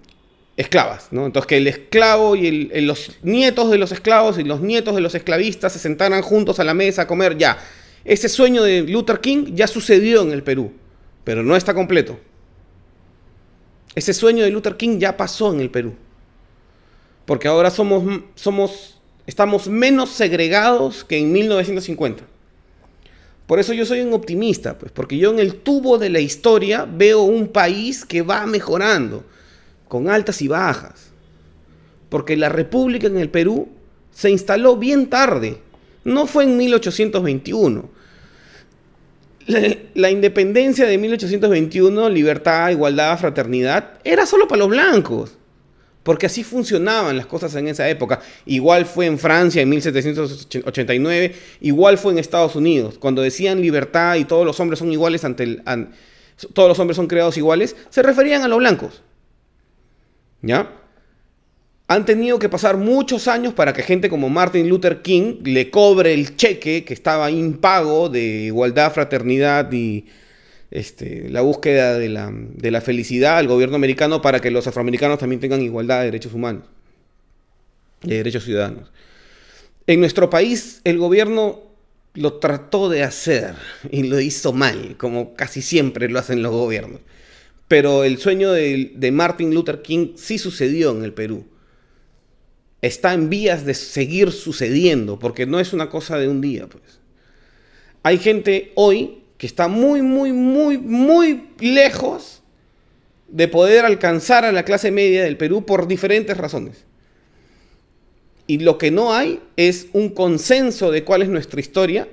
esclavas, 0.56 1.08
¿no? 1.10 1.26
Entonces 1.26 1.46
que 1.46 1.56
el 1.58 1.66
esclavo 1.66 2.36
y 2.36 2.68
los 2.80 3.18
nietos 3.22 3.70
de 3.70 3.78
los 3.78 3.92
esclavos 3.92 4.38
y 4.38 4.44
los 4.44 4.60
nietos 4.60 4.94
de 4.94 5.02
los 5.02 5.14
esclavistas 5.14 5.72
se 5.72 5.78
sentaran 5.78 6.22
juntos 6.22 6.58
a 6.58 6.64
la 6.64 6.74
mesa 6.74 7.02
a 7.02 7.06
comer 7.06 7.36
ya. 7.36 7.58
Ese 8.04 8.28
sueño 8.28 8.62
de 8.62 8.82
Luther 8.82 9.20
King 9.20 9.54
ya 9.54 9.66
sucedió 9.66 10.22
en 10.22 10.32
el 10.32 10.42
Perú, 10.42 10.72
pero 11.24 11.42
no 11.42 11.56
está 11.56 11.74
completo. 11.74 12.18
Ese 13.96 14.12
sueño 14.12 14.44
de 14.44 14.50
Luther 14.50 14.76
King 14.76 14.98
ya 14.98 15.16
pasó 15.16 15.52
en 15.52 15.60
el 15.60 15.70
Perú. 15.70 15.94
Porque 17.24 17.48
ahora 17.48 17.70
somos, 17.70 18.20
somos, 18.34 19.00
estamos 19.26 19.68
menos 19.68 20.10
segregados 20.10 21.02
que 21.02 21.18
en 21.18 21.32
1950. 21.32 22.22
Por 23.46 23.58
eso 23.58 23.72
yo 23.72 23.86
soy 23.86 24.02
un 24.02 24.12
optimista, 24.12 24.76
pues, 24.76 24.92
porque 24.92 25.16
yo 25.16 25.30
en 25.30 25.38
el 25.38 25.56
tubo 25.56 25.96
de 25.96 26.10
la 26.10 26.20
historia 26.20 26.84
veo 26.84 27.22
un 27.22 27.48
país 27.48 28.04
que 28.04 28.20
va 28.20 28.44
mejorando 28.44 29.24
con 29.88 30.10
altas 30.10 30.42
y 30.42 30.48
bajas. 30.48 31.10
Porque 32.10 32.36
la 32.36 32.50
república 32.50 33.06
en 33.06 33.16
el 33.16 33.30
Perú 33.30 33.68
se 34.12 34.30
instaló 34.30 34.76
bien 34.76 35.08
tarde. 35.08 35.62
No 36.04 36.26
fue 36.26 36.44
en 36.44 36.58
1821. 36.58 37.88
La, 39.46 40.10
independencia 40.10 40.86
de 40.86 40.98
1821, 40.98 42.08
libertad, 42.10 42.70
igualdad, 42.70 43.18
fraternidad, 43.18 43.92
era 44.02 44.26
solo 44.26 44.48
para 44.48 44.60
los 44.60 44.68
blancos. 44.68 45.32
Porque 46.02 46.26
así 46.26 46.44
funcionaban 46.44 47.16
las 47.16 47.26
cosas 47.26 47.54
en 47.56 47.68
esa 47.68 47.88
época. 47.88 48.20
Igual 48.44 48.86
fue 48.86 49.06
en 49.06 49.18
Francia 49.18 49.62
en 49.62 49.68
1789, 49.68 51.34
igual 51.60 51.98
fue 51.98 52.12
en 52.12 52.18
Estados 52.18 52.56
Unidos. 52.56 52.98
Cuando 52.98 53.22
decían 53.22 53.60
libertad 53.60 54.16
y 54.16 54.24
todos 54.24 54.46
los 54.46 54.58
hombres 54.60 54.78
son 54.78 54.92
iguales 54.92 55.24
ante 55.24 55.42
el... 55.42 55.62
todos 56.52 56.68
los 56.68 56.78
hombres 56.78 56.96
son 56.96 57.06
creados 57.06 57.36
iguales, 57.36 57.76
se 57.90 58.02
referían 58.02 58.42
a 58.42 58.48
los 58.48 58.58
blancos. 58.58 59.02
¿Ya? 60.42 60.70
Han 61.88 62.04
tenido 62.04 62.38
que 62.38 62.48
pasar 62.48 62.76
muchos 62.76 63.28
años 63.28 63.54
para 63.54 63.72
que 63.72 63.82
gente 63.82 64.08
como 64.08 64.28
Martin 64.28 64.68
Luther 64.68 65.02
King 65.02 65.36
le 65.44 65.70
cobre 65.70 66.14
el 66.14 66.36
cheque 66.36 66.84
que 66.84 66.94
estaba 66.94 67.30
impago 67.30 68.08
de 68.08 68.24
igualdad, 68.46 68.92
fraternidad 68.92 69.70
y 69.72 70.06
este, 70.70 71.28
la 71.30 71.42
búsqueda 71.42 71.96
de 71.96 72.08
la, 72.08 72.32
de 72.32 72.70
la 72.70 72.80
felicidad 72.80 73.38
al 73.38 73.46
gobierno 73.46 73.76
americano 73.76 74.20
para 74.20 74.40
que 74.40 74.50
los 74.50 74.66
afroamericanos 74.66 75.18
también 75.18 75.40
tengan 75.40 75.62
igualdad 75.62 76.00
de 76.00 76.06
derechos 76.06 76.34
humanos, 76.34 76.64
de 78.02 78.16
derechos 78.16 78.44
ciudadanos. 78.44 78.90
En 79.86 80.00
nuestro 80.00 80.28
país 80.28 80.80
el 80.82 80.98
gobierno 80.98 81.62
lo 82.16 82.34
trató 82.34 82.88
de 82.88 83.02
hacer 83.02 83.54
y 83.90 84.02
lo 84.04 84.18
hizo 84.20 84.52
mal, 84.52 84.96
como 84.96 85.34
casi 85.34 85.62
siempre 85.62 86.08
lo 86.08 86.18
hacen 86.18 86.42
los 86.42 86.52
gobiernos. 86.52 87.00
Pero 87.68 88.04
el 88.04 88.18
sueño 88.18 88.52
de, 88.52 89.10
Martin 89.12 89.54
Luther 89.54 89.82
King 89.82 90.14
sí 90.16 90.38
sucedió 90.38 90.92
en 90.92 91.04
el 91.04 91.12
Perú. 91.12 91.44
Está 92.82 93.14
en 93.14 93.30
vías 93.30 93.64
de 93.64 93.74
seguir 93.74 94.32
sucediendo, 94.32 95.18
porque 95.18 95.46
no 95.46 95.58
es 95.58 95.72
una 95.72 95.88
cosa 95.88 96.18
de 96.18 96.28
un 96.28 96.40
día, 96.40 96.66
pues. 96.66 97.00
Hay 98.02 98.18
gente 98.18 98.72
hoy 98.76 99.22
que 99.38 99.46
está 99.46 99.68
muy, 99.68 100.02
muy, 100.02 100.32
muy, 100.32 100.78
muy 100.78 101.48
lejos 101.58 102.42
de 103.28 103.48
poder 103.48 103.84
alcanzar 103.84 104.44
a 104.44 104.52
la 104.52 104.64
clase 104.64 104.90
media 104.90 105.24
del 105.24 105.36
Perú 105.36 105.66
por 105.66 105.88
diferentes 105.88 106.36
razones. 106.36 106.84
Y 108.46 108.58
lo 108.58 108.78
que 108.78 108.90
no 108.90 109.12
hay 109.12 109.40
es 109.56 109.88
un 109.92 110.10
consenso 110.10 110.92
de 110.92 111.02
cuál 111.02 111.22
es 111.22 111.28
nuestra 111.28 111.60
historia 111.60 112.08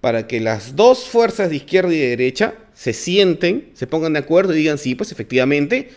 para 0.00 0.26
que 0.26 0.40
las 0.40 0.76
dos 0.76 1.04
fuerzas 1.04 1.50
de 1.50 1.56
izquierda 1.56 1.92
y 1.92 1.98
de 1.98 2.08
derecha 2.08 2.54
se 2.74 2.92
sienten, 2.92 3.70
se 3.74 3.86
pongan 3.86 4.14
de 4.14 4.20
acuerdo 4.20 4.54
y 4.54 4.58
digan, 4.58 4.78
sí, 4.78 4.94
pues 4.94 5.12
efectivamente, 5.12 5.90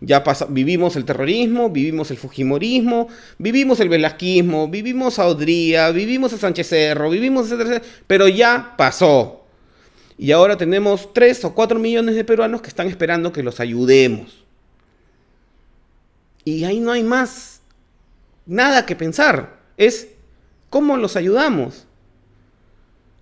ya 0.00 0.24
pasa, 0.24 0.46
vivimos 0.48 0.96
el 0.96 1.04
terrorismo, 1.04 1.70
vivimos 1.70 2.10
el 2.10 2.16
fujimorismo, 2.16 3.08
vivimos 3.38 3.80
el 3.80 3.88
velasquismo, 3.88 4.68
vivimos 4.68 5.18
a 5.18 5.26
Odría, 5.26 5.90
vivimos 5.90 6.32
a 6.32 6.38
Sánchez 6.38 6.68
Cerro, 6.68 7.10
vivimos, 7.10 7.50
etcétera, 7.50 7.82
pero 8.06 8.28
ya 8.28 8.74
pasó. 8.76 9.44
Y 10.16 10.32
ahora 10.32 10.56
tenemos 10.56 11.12
3 11.12 11.44
o 11.46 11.54
4 11.54 11.78
millones 11.78 12.14
de 12.14 12.24
peruanos 12.24 12.62
que 12.62 12.68
están 12.68 12.88
esperando 12.88 13.32
que 13.32 13.42
los 13.42 13.60
ayudemos. 13.60 14.44
Y 16.44 16.64
ahí 16.64 16.78
no 16.78 16.92
hay 16.92 17.02
más 17.02 17.62
nada 18.46 18.86
que 18.86 18.94
pensar. 18.94 19.58
Es 19.76 20.08
cómo 20.70 20.96
los 20.96 21.16
ayudamos. 21.16 21.86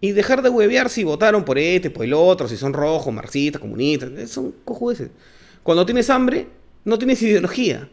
Y 0.01 0.11
dejar 0.11 0.43
de 0.43 0.49
huevear 0.49 0.91
si 0.91 1.05
votaron 1.05 1.45
por 1.45 1.59
este, 1.59 1.89
por 1.89 2.05
el 2.05 2.13
otro, 2.13 2.49
si 2.49 2.57
son 2.57 2.73
rojos, 2.73 3.15
marxistas, 3.15 3.61
comunistas. 3.61 4.31
Son 4.31 4.53
cojudeces. 4.65 5.11
Cuando 5.63 5.87
tienes 5.87 6.11
hambre, 6.11 6.49
no 6.85 6.99
tienes 6.99 7.23
ideología. 7.23 7.89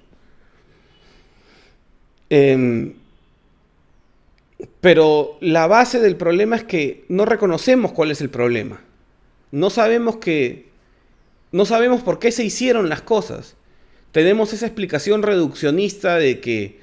Em, 2.30 2.94
pero 4.82 5.38
la 5.42 5.68
base 5.68 6.00
del 6.00 6.16
problema 6.16 6.56
es 6.56 6.64
que 6.64 7.06
no 7.10 7.26
reconocemos 7.26 7.92
cuál 7.92 8.12
es 8.12 8.22
el 8.22 8.30
problema. 8.30 8.82
No 9.52 9.70
sabemos 9.70 10.18
que. 10.18 10.70
No 11.52 11.66
sabemos 11.66 12.02
por 12.02 12.20
qué 12.20 12.32
se 12.32 12.44
hicieron 12.44 12.90
las 12.90 13.02
cosas. 13.02 13.56
Tenemos 14.12 14.54
esa 14.54 14.68
explicación 14.68 15.24
reduccionista 15.24 16.18
de 16.18 16.40
que 16.40 16.80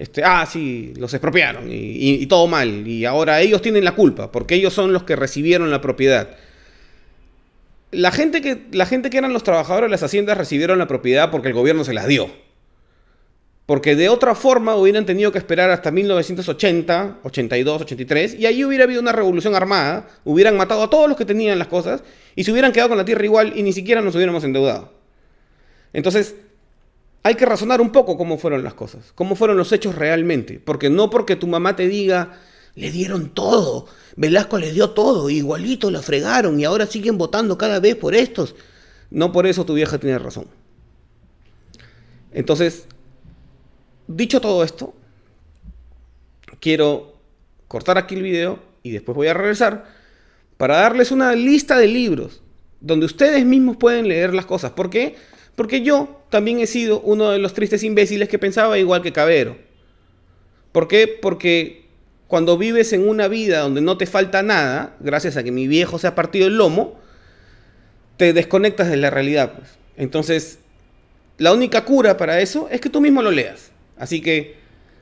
este, 0.00 0.24
ah, 0.24 0.46
sí, 0.50 0.94
los 0.96 1.12
expropiaron 1.12 1.66
y, 1.70 2.24
todo 2.26 2.46
mal. 2.46 2.88
Y 2.88 3.04
ahora 3.04 3.42
ellos 3.42 3.60
tienen 3.60 3.84
la 3.84 3.94
culpa, 3.94 4.32
porque 4.32 4.54
ellos 4.54 4.72
son 4.72 4.94
los 4.94 5.02
que 5.02 5.14
recibieron 5.14 5.70
la 5.70 5.82
propiedad. 5.82 6.38
La 7.90 8.12
gente 8.12 8.40
que, 8.40 8.66
la 8.72 8.86
gente 8.86 9.10
que 9.10 9.18
eran 9.18 9.32
los 9.32 9.42
trabajadores 9.42 9.88
de 9.88 9.90
las 9.90 10.02
haciendas 10.02 10.38
recibieron 10.38 10.78
la 10.78 10.86
propiedad 10.86 11.30
porque 11.30 11.48
el 11.48 11.54
gobierno 11.54 11.84
se 11.84 11.92
las 11.92 12.06
dio. 12.06 12.30
Porque 13.66 13.94
de 13.94 14.08
otra 14.08 14.34
forma 14.34 14.74
hubieran 14.74 15.06
tenido 15.06 15.30
que 15.30 15.38
esperar 15.38 15.70
hasta 15.70 15.90
1980, 15.90 17.18
82, 17.22 17.82
83, 17.82 18.34
y 18.34 18.46
ahí 18.46 18.64
hubiera 18.64 18.84
habido 18.84 19.00
una 19.00 19.12
revolución 19.12 19.54
armada, 19.54 20.08
hubieran 20.24 20.56
matado 20.56 20.82
a 20.82 20.90
todos 20.90 21.08
los 21.08 21.16
que 21.16 21.24
tenían 21.24 21.58
las 21.58 21.68
cosas, 21.68 22.02
y 22.34 22.42
se 22.42 22.50
hubieran 22.50 22.72
quedado 22.72 22.88
con 22.88 22.98
la 22.98 23.04
tierra 23.04 23.24
igual 23.24 23.52
y 23.54 23.62
ni 23.62 23.72
siquiera 23.72 24.00
nos 24.00 24.14
hubiéramos 24.16 24.42
endeudado. 24.42 24.92
Entonces, 25.92 26.34
hay 27.22 27.34
que 27.34 27.44
razonar 27.44 27.80
un 27.80 27.90
poco 27.90 28.16
cómo 28.16 28.38
fueron 28.38 28.64
las 28.64 28.74
cosas, 28.74 29.12
cómo 29.14 29.36
fueron 29.36 29.56
los 29.56 29.72
hechos 29.72 29.94
realmente. 29.94 30.60
Porque 30.64 30.88
no 30.88 31.10
porque 31.10 31.36
tu 31.36 31.46
mamá 31.46 31.76
te 31.76 31.86
diga, 31.86 32.38
le 32.74 32.90
dieron 32.90 33.30
todo, 33.30 33.86
Velasco 34.16 34.58
les 34.58 34.74
dio 34.74 34.90
todo, 34.90 35.30
igualito 35.30 35.90
la 35.90 36.02
fregaron 36.02 36.58
y 36.60 36.64
ahora 36.64 36.86
siguen 36.86 37.18
votando 37.18 37.58
cada 37.58 37.80
vez 37.80 37.96
por 37.96 38.14
estos. 38.14 38.54
No 39.10 39.32
por 39.32 39.46
eso 39.46 39.64
tu 39.64 39.74
vieja 39.74 39.98
tiene 39.98 40.18
razón. 40.18 40.46
Entonces, 42.32 42.86
dicho 44.06 44.40
todo 44.40 44.62
esto, 44.62 44.94
quiero 46.60 47.16
cortar 47.68 47.98
aquí 47.98 48.14
el 48.14 48.22
video 48.22 48.60
y 48.82 48.90
después 48.90 49.16
voy 49.16 49.28
a 49.28 49.34
regresar 49.34 49.86
para 50.56 50.76
darles 50.76 51.10
una 51.10 51.34
lista 51.34 51.78
de 51.78 51.88
libros 51.88 52.42
donde 52.80 53.06
ustedes 53.06 53.44
mismos 53.44 53.76
pueden 53.76 54.08
leer 54.08 54.34
las 54.34 54.46
cosas. 54.46 54.72
¿Por 54.72 54.90
qué? 54.90 55.16
Porque 55.54 55.82
yo 55.82 56.22
también 56.30 56.60
he 56.60 56.66
sido 56.66 57.00
uno 57.00 57.30
de 57.30 57.38
los 57.38 57.52
tristes 57.52 57.82
imbéciles 57.82 58.28
que 58.28 58.38
pensaba 58.38 58.78
igual 58.78 59.02
que 59.02 59.12
Cabero. 59.12 59.56
¿Por 60.72 60.88
qué? 60.88 61.06
Porque 61.20 61.89
cuando 62.30 62.56
vives 62.56 62.92
en 62.92 63.08
una 63.08 63.26
vida 63.26 63.58
donde 63.58 63.80
no 63.80 63.98
te 63.98 64.06
falta 64.06 64.44
nada, 64.44 64.94
gracias 65.00 65.36
a 65.36 65.42
que 65.42 65.50
mi 65.50 65.66
viejo 65.66 65.98
se 65.98 66.06
ha 66.06 66.14
partido 66.14 66.46
el 66.46 66.58
lomo, 66.58 66.96
te 68.18 68.32
desconectas 68.32 68.88
de 68.88 68.96
la 68.96 69.10
realidad. 69.10 69.54
Pues. 69.54 69.70
Entonces, 69.96 70.60
la 71.38 71.52
única 71.52 71.84
cura 71.84 72.16
para 72.16 72.40
eso 72.40 72.68
es 72.70 72.80
que 72.80 72.88
tú 72.88 73.00
mismo 73.00 73.20
lo 73.20 73.32
leas. 73.32 73.72
Así 73.98 74.22
que 74.22 74.54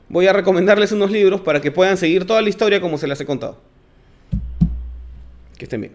voy 0.07 0.25
a 0.25 0.33
recomendarles 0.33 0.91
unos 0.91 1.11
libros 1.11 1.41
para 1.41 1.61
que 1.61 1.69
puedan 1.69 1.97
seguir 1.97 2.25
toda 2.25 2.41
la 2.41 2.49
historia 2.49 2.81
como 2.81 2.97
se 2.97 3.05
las 3.05 3.21
he 3.21 3.27
contado. 3.27 3.61
Que 5.55 5.65
estén 5.65 5.81
bien. 5.81 5.93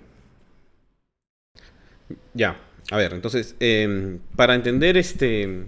Ya. 2.32 2.60
A 2.92 2.96
ver, 2.96 3.12
entonces, 3.12 3.56
em, 3.58 4.20
para 4.36 4.54
entender 4.54 4.96
este 4.96 5.64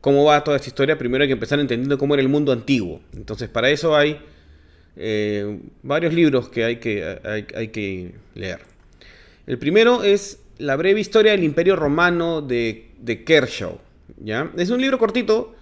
cómo 0.00 0.22
va 0.22 0.44
toda 0.44 0.56
esta 0.56 0.68
historia, 0.68 0.96
primero 0.96 1.22
hay 1.22 1.28
que 1.28 1.32
empezar 1.32 1.58
entendiendo 1.58 1.98
cómo 1.98 2.14
era 2.14 2.22
el 2.22 2.28
mundo 2.28 2.52
antiguo. 2.52 3.00
Entonces, 3.12 3.48
para 3.48 3.70
eso 3.70 3.96
hay 3.96 4.20
eh, 4.96 5.58
varios 5.82 6.14
libros 6.14 6.48
que 6.48 6.64
hay 6.64 6.76
que, 6.76 7.18
hay, 7.54 7.68
que 7.68 8.14
leer. 8.34 8.60
El 9.46 9.58
primero 9.58 10.02
es 10.02 10.40
La 10.58 10.76
breve 10.76 11.00
historia 11.00 11.32
del 11.32 11.44
Imperio 11.44 11.76
Romano 11.76 12.42
de, 12.42 12.88
de 12.98 13.24
Kershaw. 13.24 13.78
¿ya? 14.18 14.50
Es 14.56 14.70
un 14.70 14.80
libro 14.80 14.98
cortito, 14.98 15.54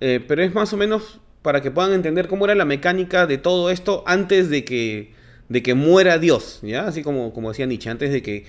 eh, 0.00 0.20
pero 0.26 0.42
es 0.42 0.54
más 0.54 0.72
o 0.72 0.76
menos 0.76 1.20
para 1.42 1.62
que 1.62 1.70
puedan 1.70 1.92
entender 1.92 2.28
cómo 2.28 2.44
era 2.44 2.54
la 2.54 2.64
mecánica 2.64 3.26
de 3.26 3.38
todo 3.38 3.70
esto 3.70 4.02
antes 4.06 4.50
de 4.50 4.64
que, 4.64 5.12
de 5.48 5.62
que 5.62 5.74
muera 5.74 6.18
Dios, 6.18 6.58
¿ya? 6.62 6.88
Así 6.88 7.02
como, 7.02 7.32
como 7.32 7.50
decía 7.50 7.66
Nietzsche, 7.66 7.88
antes 7.88 8.12
de 8.12 8.20
que 8.20 8.46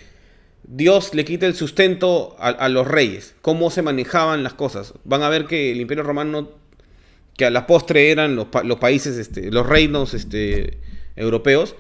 Dios 0.64 1.14
le 1.14 1.24
quite 1.24 1.46
el 1.46 1.54
sustento 1.54 2.36
a, 2.40 2.68
los 2.70 2.88
reyes, 2.88 3.36
cómo 3.42 3.70
se 3.70 3.84
manejaban 3.84 4.44
las 4.44 4.54
cosas. 4.54 4.94
Van 5.06 5.22
a 5.22 5.30
ver 5.30 5.46
que 5.46 5.72
el 5.72 5.80
Imperio 5.80 6.04
Romano, 6.04 6.50
que 7.38 7.46
a 7.46 7.50
la 7.50 7.68
postre 7.68 8.12
eran 8.12 8.36
los, 8.36 8.48
países, 8.80 9.18
este, 9.18 9.52
los 9.52 9.66
reinos 9.66 10.14
este, 10.14 10.80
europeos, 11.16 11.76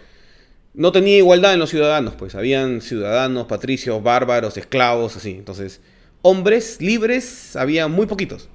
no 0.73 0.91
tenía 0.91 1.17
igualdad 1.17 1.53
en 1.53 1.59
los 1.59 1.71
ciudadanos, 1.71 2.13
pues 2.15 2.35
habían 2.35 2.81
ciudadanos, 2.81 3.47
patricios, 3.47 4.01
bárbaros, 4.03 4.57
esclavos, 4.57 5.17
así. 5.17 5.31
Entonces, 5.31 5.81
hombres 6.21 6.79
libres 6.79 7.55
había 7.55 7.87
muy 7.87 8.05
poquitos. 8.05 8.47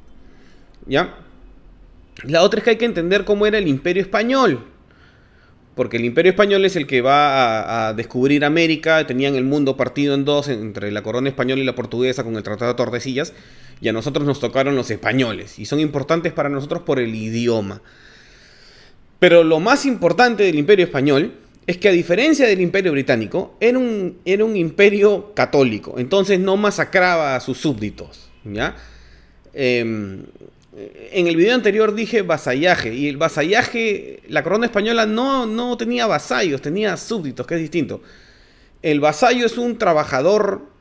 ¿Ya? 0.87 1.19
La 2.25 2.43
otra 2.43 2.59
es 2.59 2.65
que 2.65 2.71
hay 2.71 2.77
que 2.77 2.85
entender 2.85 3.25
cómo 3.25 3.47
era 3.47 3.59
el 3.59 3.67
imperio 3.67 4.03
español. 4.03 4.67
Porque 5.75 5.97
el 5.97 6.05
imperio 6.05 6.31
español 6.31 6.65
es 6.65 6.77
el 6.77 6.87
que 6.87 7.01
va 7.01 7.89
a, 7.89 7.95
descubrir 7.95 8.45
América. 8.45 9.07
Tenían 9.07 9.35
el 9.35 9.45
mundo 9.45 9.77
partido 9.77 10.15
en 10.15 10.25
dos 10.25 10.49
entre 10.49 10.93
la 10.93 11.03
corona 11.03 11.29
española 11.29 11.63
y 11.63 11.65
la 11.65 11.75
portuguesa 11.75 12.23
con 12.23 12.37
el 12.37 12.43
Tratado 12.43 12.73
de 12.73 12.77
Tordesillas. 12.77 13.33
Y 13.83 13.89
a 13.89 13.93
nosotros 13.93 14.25
nos 14.25 14.39
tocaron 14.39 14.77
los 14.77 14.91
españoles. 14.93 15.59
Y 15.59 15.67
son 15.67 15.81
importantes 15.81 16.33
para 16.33 16.49
nosotros 16.49 16.83
por 16.83 17.01
el 17.01 17.13
idioma. 17.17 17.83
Pero 19.19 19.43
lo 19.43 19.59
más 19.59 19.85
importante 19.87 20.45
del 20.45 20.55
imperio 20.55 20.85
español 20.85 21.35
es 21.67 21.79
que 21.79 21.89
a 21.89 21.93
diferencia 21.93 22.47
del 22.47 22.61
imperio 22.61 22.93
británico, 22.93 23.57
era 23.59 23.77
un, 23.77 24.19
era 24.25 24.45
un 24.45 24.57
imperio 24.57 25.35
católico. 25.35 25.97
Entonces 25.99 26.39
no 26.39 26.57
masacraba 26.57 27.35
a 27.35 27.41
sus 27.41 27.59
súbditos. 27.59 28.31
¿ya? 28.45 28.77
Em, 29.53 30.23
en 30.75 31.27
el 31.27 31.35
video 31.35 31.57
anterior 31.57 31.93
dije 31.93 32.23
vasallaje, 32.23 32.95
y 32.95 33.09
el 33.09 33.17
vasallaje, 33.17 34.23
la 34.29 34.45
corona 34.45 34.67
española 34.67 35.07
no, 35.07 35.45
no 35.45 35.77
tenía 35.77 36.07
vasallos, 36.07 36.63
tenía 36.63 36.97
súbditos, 36.97 37.49
que 37.49 37.57
es 37.57 37.61
distinto. 37.61 38.01
El 38.81 39.01
vasallo 39.01 39.45
es 39.45 39.59
un 39.59 39.77
trabajador 39.77 40.72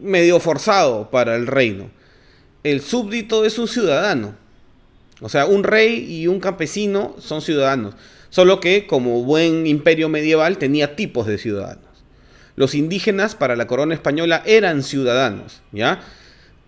medio 0.00 0.40
forzado 0.40 1.10
para 1.10 1.36
el 1.36 1.46
reino. 1.46 1.90
El 2.62 2.80
súbdito 2.80 3.44
es 3.44 3.58
un 3.58 3.68
ciudadano. 3.68 4.34
O 5.20 5.28
sea, 5.28 5.46
un 5.46 5.64
rey 5.64 6.04
y 6.08 6.26
un 6.26 6.40
campesino 6.40 7.14
son 7.18 7.40
ciudadanos. 7.40 7.94
Solo 8.28 8.60
que, 8.60 8.86
como 8.86 9.22
buen 9.22 9.66
imperio 9.66 10.08
medieval, 10.08 10.58
tenía 10.58 10.96
tipos 10.96 11.26
de 11.26 11.38
ciudadanos. 11.38 11.84
Los 12.56 12.74
indígenas 12.74 13.34
para 13.34 13.54
la 13.54 13.66
corona 13.66 13.94
española 13.94 14.42
eran 14.46 14.82
ciudadanos, 14.82 15.62
¿ya? 15.72 16.00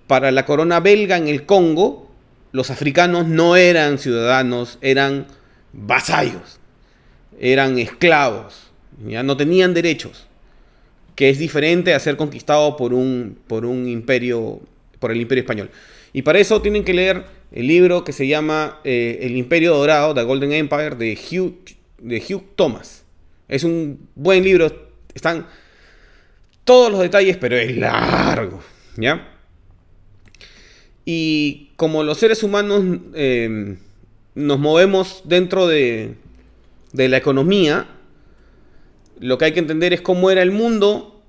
Para 0.06 0.30
la 0.30 0.44
corona 0.46 0.80
belga 0.80 1.16
en 1.16 1.28
el 1.28 1.46
Congo, 1.46 2.10
los 2.52 2.70
africanos 2.70 3.26
no 3.26 3.56
eran 3.56 3.98
ciudadanos, 3.98 4.78
eran 4.80 5.26
vasallos, 5.72 6.60
eran 7.40 7.78
esclavos, 7.78 8.70
ya 9.06 9.22
no 9.22 9.36
tenían 9.36 9.74
derechos, 9.74 10.27
que 11.18 11.30
es 11.30 11.38
diferente 11.40 11.94
a 11.94 11.98
ser 11.98 12.16
conquistado 12.16 12.76
por 12.76 12.94
un, 12.94 13.40
por 13.48 13.64
un 13.64 13.88
imperio, 13.88 14.60
por 15.00 15.10
el 15.10 15.20
imperio 15.20 15.42
español. 15.42 15.68
Y 16.12 16.22
para 16.22 16.38
eso 16.38 16.62
tienen 16.62 16.84
que 16.84 16.94
leer 16.94 17.24
el 17.50 17.66
libro 17.66 18.04
que 18.04 18.12
se 18.12 18.28
llama 18.28 18.78
eh, 18.84 19.18
El 19.22 19.36
Imperio 19.36 19.74
Dorado, 19.74 20.14
The 20.14 20.22
Golden 20.22 20.52
Empire, 20.52 20.90
de 20.90 21.18
Hugh, 21.18 21.74
de 21.98 22.18
Hugh 22.22 22.44
Thomas. 22.54 23.02
Es 23.48 23.64
un 23.64 23.98
buen 24.14 24.44
libro, 24.44 24.70
están 25.12 25.48
todos 26.62 26.92
los 26.92 27.00
detalles, 27.00 27.36
pero 27.36 27.56
es 27.56 27.76
largo, 27.76 28.62
¿ya? 28.96 29.26
Y 31.04 31.72
como 31.74 32.04
los 32.04 32.18
seres 32.18 32.44
humanos 32.44 33.00
em, 33.14 33.76
nos 34.36 34.60
movemos 34.60 35.22
dentro 35.24 35.66
de, 35.66 36.14
la 36.92 37.16
economía, 37.16 37.88
lo 39.20 39.38
que 39.38 39.46
hay 39.46 39.52
que 39.52 39.60
entender 39.60 39.92
es 39.92 40.00
cómo 40.00 40.30
era 40.30 40.42
el 40.42 40.50
mundo 40.50 41.22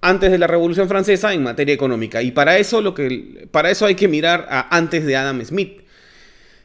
antes 0.00 0.30
de 0.30 0.38
la 0.38 0.46
Revolución 0.46 0.88
Francesa 0.88 1.32
en 1.32 1.42
materia 1.42 1.74
económica. 1.74 2.22
Y 2.22 2.30
para 2.30 2.58
eso, 2.58 2.82
lo 2.82 2.94
que, 2.94 3.48
para 3.50 3.70
eso 3.70 3.86
hay 3.86 3.94
que 3.94 4.08
mirar 4.08 4.46
a 4.50 4.76
antes 4.76 5.06
de 5.06 5.16
Adam 5.16 5.42
Smith. 5.44 5.80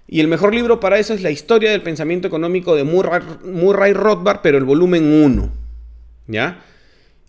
Y 0.08 0.20
el 0.20 0.28
mejor 0.28 0.54
libro 0.54 0.80
para 0.80 0.98
eso 0.98 1.14
es 1.14 1.22
La 1.22 1.32
historia 1.32 1.72
del 1.72 1.84
pensamiento 1.84 2.28
económico 2.28 2.76
de 2.76 2.84
Murray, 2.84 3.22
Murray 3.46 3.94
Rothbard, 3.94 4.40
pero 4.42 4.58
el 4.58 4.66
volumen 4.66 5.06
1. 5.06 5.54
¿Ya? 6.28 6.64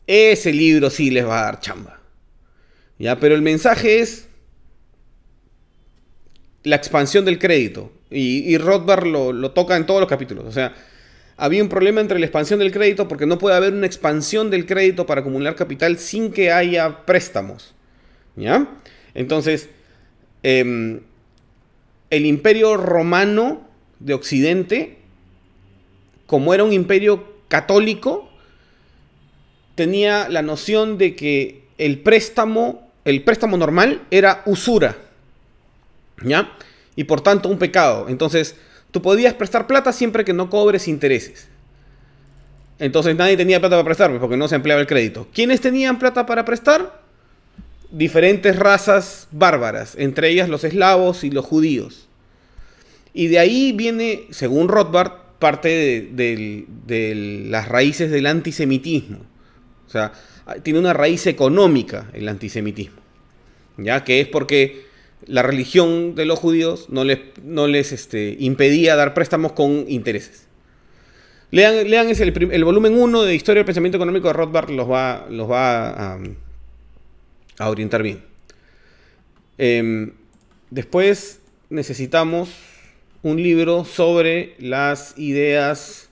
Ese 0.07 0.53
libro 0.53 0.91
sí 0.91 1.11
les 1.11 1.27
va 1.27 1.41
a 1.41 1.45
dar 1.45 1.61
chamba. 1.61 2.01
¿Ya? 2.99 3.21
Pero 3.21 3.35
el 3.35 3.43
mensaje 3.43 4.01
es 4.01 4.29
la 6.65 6.77
expansión 6.77 7.25
del 7.25 7.39
crédito. 7.39 7.93
Y, 8.11 8.59
Rothbard 8.59 9.07
lo, 9.07 9.51
toca 9.53 9.77
en 9.77 9.87
todos 9.87 10.01
los 10.01 10.09
capítulos. 10.09 10.45
O 10.45 10.53
sea, 10.53 10.75
había 11.40 11.62
un 11.62 11.70
problema 11.70 12.03
entre 12.03 12.18
la 12.18 12.26
expansión 12.26 12.59
del 12.61 12.70
crédito 12.70 13.09
porque 13.09 13.24
no 13.24 13.38
puede 13.38 13.57
haber 13.57 13.72
una 13.72 13.87
expansión 13.87 14.50
del 14.50 14.66
crédito 14.66 15.07
para 15.07 15.22
acumular 15.22 15.57
capital 15.57 15.98
sin 15.98 16.33
que 16.33 16.53
haya 16.53 17.07
préstamos. 17.07 17.74
¿Ya? 18.37 18.68
Entonces, 19.14 19.70
em, 20.42 21.00
el 22.11 22.26
imperio 22.26 22.76
romano 22.76 23.66
de 24.00 24.12
Occidente, 24.12 24.98
como 26.26 26.53
era 26.53 26.62
un 26.62 26.74
imperio 26.74 27.24
católico, 27.48 28.29
tenía 29.76 30.29
la 30.29 30.42
noción 30.42 30.98
de 30.98 31.16
que 31.16 31.62
el 31.79 32.00
préstamo, 32.00 32.92
el 33.07 33.24
préstamo 33.24 33.57
normal 33.57 34.03
era 34.11 34.42
usura. 34.44 34.98
¿Ya? 36.22 36.53
Y 36.96 37.05
por 37.05 37.22
tanto 37.22 37.48
un 37.48 37.59
pecado. 37.59 38.11
Entonces, 38.11 38.57
tú 38.90 39.03
podías 39.03 39.35
prestar 39.35 39.66
plata 39.66 39.92
siempre 39.92 40.24
que 40.24 40.33
no 40.33 40.50
cobres 40.50 40.88
intereses. 40.88 41.48
Entonces 42.79 43.14
nadie 43.14 43.37
tenía 43.37 43.61
plata 43.61 43.76
para 43.76 43.85
prestar 43.85 44.18
porque 44.18 44.37
no 44.37 44.48
se 44.48 44.57
empleaba 44.57 44.81
el 44.81 44.87
crédito. 44.87 45.29
¿Quiénes 45.35 45.61
tenían 45.61 45.98
plata 45.98 46.26
para 46.26 46.44
prestar? 46.44 47.03
Diferentes 47.90 48.57
razas 48.57 49.29
bárbaras, 49.31 49.94
entre 49.98 50.31
ellas 50.31 50.48
los 50.48 50.64
eslavos 50.64 51.24
y 51.24 51.31
los 51.31 51.44
judíos. 51.44 52.09
Y 53.12 53.26
de 53.26 53.38
ahí 53.38 53.72
viene, 53.72 54.24
según 54.31 54.68
Rothbard, 54.68 55.12
parte 55.38 55.68
de, 56.12 56.64
de 56.87 57.14
las 57.48 57.68
raíces 57.68 58.11
del 58.11 58.26
antisemitismo. 58.26 59.18
O 59.87 59.90
sea, 59.90 60.12
tiene 60.62 60.79
una 60.79 60.92
raíz 60.92 61.26
económica 61.26 62.09
el 62.12 62.29
antisemitismo. 62.29 63.00
¿Ya? 63.76 64.05
Que 64.05 64.20
es 64.20 64.29
porque 64.29 64.89
la 65.27 65.43
religión 65.43 66.15
de 66.15 66.25
los 66.25 66.39
judíos 66.39 66.87
no 66.89 67.05
les, 67.05 67.19
no 67.43 67.67
les 67.67 67.93
este, 67.93 68.37
impedía 68.39 68.97
dar 68.97 69.15
préstamos 69.15 69.53
con 69.53 69.85
intereses. 69.89 70.47
Lean, 71.51 71.91
lean 71.91 72.09
el, 72.09 72.65
volumen 72.65 72.97
1 72.97 73.23
de 73.23 73.35
Historia 73.35 73.61
del 73.61 73.67
Pensamiento 73.67 73.99
Económico 73.99 74.29
de 74.29 74.35
Rothbard, 74.35 74.71
los 74.71 74.89
va, 74.89 75.27
los 75.29 75.51
va 75.51 76.15
a, 77.59 77.69
orientar 77.69 78.03
bien. 78.03 78.23
Em, 79.59 80.13
después 80.71 81.41
necesitamos 81.69 82.51
un 83.23 83.43
libro 83.43 83.85
sobre 83.85 84.55
las 84.59 85.19
ideas, 85.19 86.09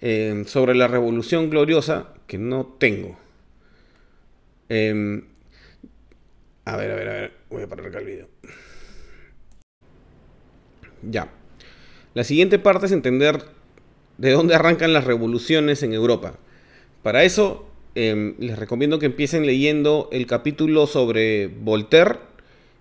em, 0.00 0.46
sobre 0.46 0.74
la 0.74 0.88
revolución 0.88 1.50
gloriosa, 1.50 2.08
que 2.26 2.38
no 2.38 2.66
tengo. 2.78 3.18
Em, 4.68 5.24
a 6.66 6.76
ver, 6.76 6.90
a 6.90 6.94
ver, 6.96 7.08
a 7.08 7.12
ver. 7.12 7.32
Voy 7.48 7.62
a 7.62 7.68
parar 7.68 7.86
acá 7.86 8.00
el 8.00 8.06
video. 8.06 8.28
Ya. 11.02 11.30
La 12.12 12.24
siguiente 12.24 12.58
parte 12.58 12.86
es 12.86 12.92
entender 12.92 13.44
de 14.18 14.32
dónde 14.32 14.54
arrancan 14.54 14.92
las 14.92 15.04
revoluciones 15.04 15.82
en 15.84 15.92
Europa. 15.92 16.38
Para 17.04 17.22
eso, 17.22 17.70
em, 17.94 18.34
les 18.38 18.58
recomiendo 18.58 18.98
que 18.98 19.06
empiecen 19.06 19.46
leyendo 19.46 20.08
el 20.10 20.26
capítulo 20.26 20.88
sobre 20.88 21.46
Voltaire 21.46 22.18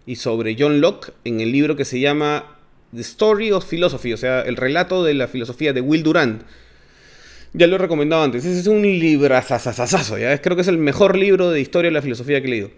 y 0.08 0.16
sobre 0.16 0.56
John 0.58 0.82
Locke 0.82 1.14
en 1.24 1.40
el 1.40 1.52
libro 1.52 1.76
que 1.76 1.86
se 1.86 2.00
llama 2.00 2.58
The 2.94 3.02
Story 3.02 3.52
of 3.52 3.70
Philosophy, 3.70 4.14
o 4.14 4.18
sea, 4.18 4.42
el 4.42 4.56
relato 4.56 5.04
de 5.04 5.14
la 5.14 5.28
filosofía 5.28 5.74
de 5.74 5.82
Will 5.82 6.02
Durant. 6.02 6.42
Ya 7.54 7.68
lo 7.68 7.76
he 7.76 7.80
recomendado 7.80 8.24
antes. 8.24 8.46
Ese 8.46 8.60
es 8.60 8.68
un 8.68 8.82
libro 8.82 9.36
ya 10.18 10.42
creo 10.42 10.56
que 10.56 10.62
es 10.62 10.68
el 10.68 10.78
mejor 10.80 11.16
libro 11.18 11.52
de 11.52 11.62
historia 11.62 11.90
de 11.90 11.94
la 11.94 12.02
filosofía 12.02 12.42
que 12.42 12.48
he 12.48 12.50
leído. 12.50 12.72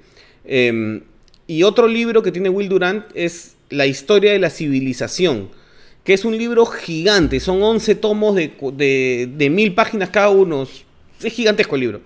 Eh, 0.48 1.02
y 1.46 1.64
otro 1.64 1.88
libro 1.88 2.24
que 2.24 2.32
tiene 2.32 2.50
Will 2.50 2.70
Durant 2.70 3.06
es 3.14 3.56
La 3.70 3.86
historia 3.86 4.32
de 4.32 4.40
la 4.40 4.50
civilización, 4.50 5.50
que 6.04 6.14
es 6.14 6.26
un 6.26 6.38
libro 6.38 6.66
gigante, 6.66 7.40
son 7.40 7.62
11 7.62 7.96
tomos 7.96 8.36
de, 8.36 9.50
mil 9.52 9.74
páginas 9.74 10.10
cada 10.10 10.30
uno, 10.30 10.68
es 11.24 11.34
gigantesco 11.34 11.76
el 11.76 11.82
libro. 11.82 12.02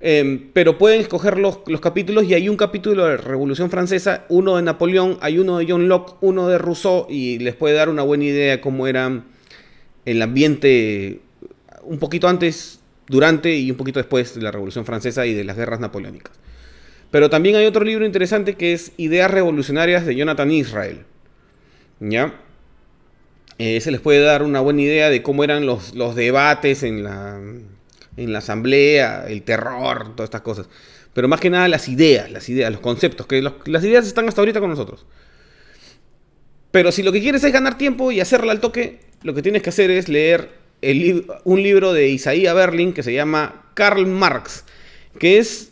Em, 0.00 0.50
pero 0.52 0.76
pueden 0.76 1.00
escoger 1.00 1.38
los, 1.38 1.60
los, 1.66 1.80
capítulos 1.80 2.24
y 2.24 2.34
hay 2.34 2.50
un 2.50 2.58
capítulo 2.58 3.04
de 3.04 3.12
la 3.12 3.16
Revolución 3.16 3.70
Francesa, 3.70 4.26
uno 4.28 4.56
de 4.56 4.62
Napoleón, 4.62 5.16
hay 5.22 5.38
uno 5.38 5.56
de 5.56 5.66
John 5.66 5.88
Locke, 5.88 6.16
uno 6.20 6.46
de 6.48 6.58
Rousseau 6.58 7.06
y 7.08 7.38
les 7.38 7.54
puede 7.54 7.74
dar 7.74 7.88
una 7.88 8.02
buena 8.02 8.24
idea 8.24 8.50
de 8.52 8.60
cómo 8.60 8.86
era 8.86 9.24
el 10.04 10.20
ambiente 10.20 11.20
un 11.82 11.98
poquito 11.98 12.28
antes, 12.28 12.80
durante 13.08 13.56
y 13.56 13.70
un 13.70 13.78
poquito 13.78 13.98
después 13.98 14.34
de 14.34 14.42
la 14.42 14.50
Revolución 14.50 14.84
Francesa 14.84 15.24
y 15.24 15.32
de 15.32 15.44
las 15.44 15.56
guerras 15.56 15.80
napoleónicas. 15.80 16.43
Pero 17.14 17.30
también 17.30 17.54
hay 17.54 17.64
otro 17.64 17.84
libro 17.84 18.04
interesante 18.04 18.54
que 18.54 18.72
es 18.72 18.90
Ideas 18.96 19.30
Revolucionarias 19.30 20.04
de 20.04 20.16
Jonathan 20.16 20.50
Israel. 20.50 21.04
¿Ya? 22.00 22.34
Eh, 23.56 23.80
se 23.80 23.92
les 23.92 24.00
puede 24.00 24.18
dar 24.18 24.42
una 24.42 24.58
buena 24.58 24.82
idea 24.82 25.10
de 25.10 25.22
cómo 25.22 25.44
eran 25.44 25.64
los, 25.64 25.94
los 25.94 26.16
debates 26.16 26.82
en 26.82 27.04
la, 27.04 27.40
en 28.16 28.32
la 28.32 28.38
asamblea, 28.38 29.26
el 29.28 29.42
terror, 29.44 30.16
todas 30.16 30.26
estas 30.26 30.40
cosas. 30.40 30.68
Pero 31.12 31.28
más 31.28 31.38
que 31.38 31.50
nada 31.50 31.68
las 31.68 31.88
ideas, 31.88 32.32
las 32.32 32.48
ideas, 32.48 32.72
los 32.72 32.80
conceptos, 32.80 33.28
que 33.28 33.40
las 33.42 33.84
ideas 33.84 34.08
están 34.08 34.26
hasta 34.26 34.40
ahorita 34.40 34.58
con 34.58 34.70
nosotros. 34.70 35.06
Pero 36.72 36.90
si 36.90 37.04
lo 37.04 37.12
que 37.12 37.20
quieres 37.20 37.44
es 37.44 37.52
ganar 37.52 37.78
tiempo 37.78 38.10
y 38.10 38.18
hacerla 38.18 38.50
al 38.50 38.58
toque, 38.58 38.98
lo 39.22 39.34
que 39.34 39.42
tienes 39.42 39.62
que 39.62 39.70
hacer 39.70 39.88
es 39.92 40.08
leer 40.08 40.50
un 41.44 41.62
libro 41.62 41.92
de 41.92 42.08
Isaías 42.08 42.56
Berlin 42.56 42.92
que 42.92 43.04
se 43.04 43.12
llama 43.12 43.70
Karl 43.74 44.04
Marx, 44.04 44.64
que 45.20 45.38
es 45.38 45.70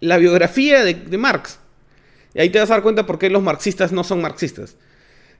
la 0.00 0.18
biografía 0.18 0.84
de, 0.84 1.18
Marx. 1.18 1.58
Y 2.34 2.40
ahí 2.40 2.50
te 2.50 2.58
vas 2.58 2.70
a 2.70 2.74
dar 2.74 2.82
cuenta 2.82 3.06
por 3.06 3.18
qué 3.18 3.30
los 3.30 3.42
marxistas 3.42 3.92
no 3.92 4.04
son 4.04 4.20
marxistas. 4.20 4.76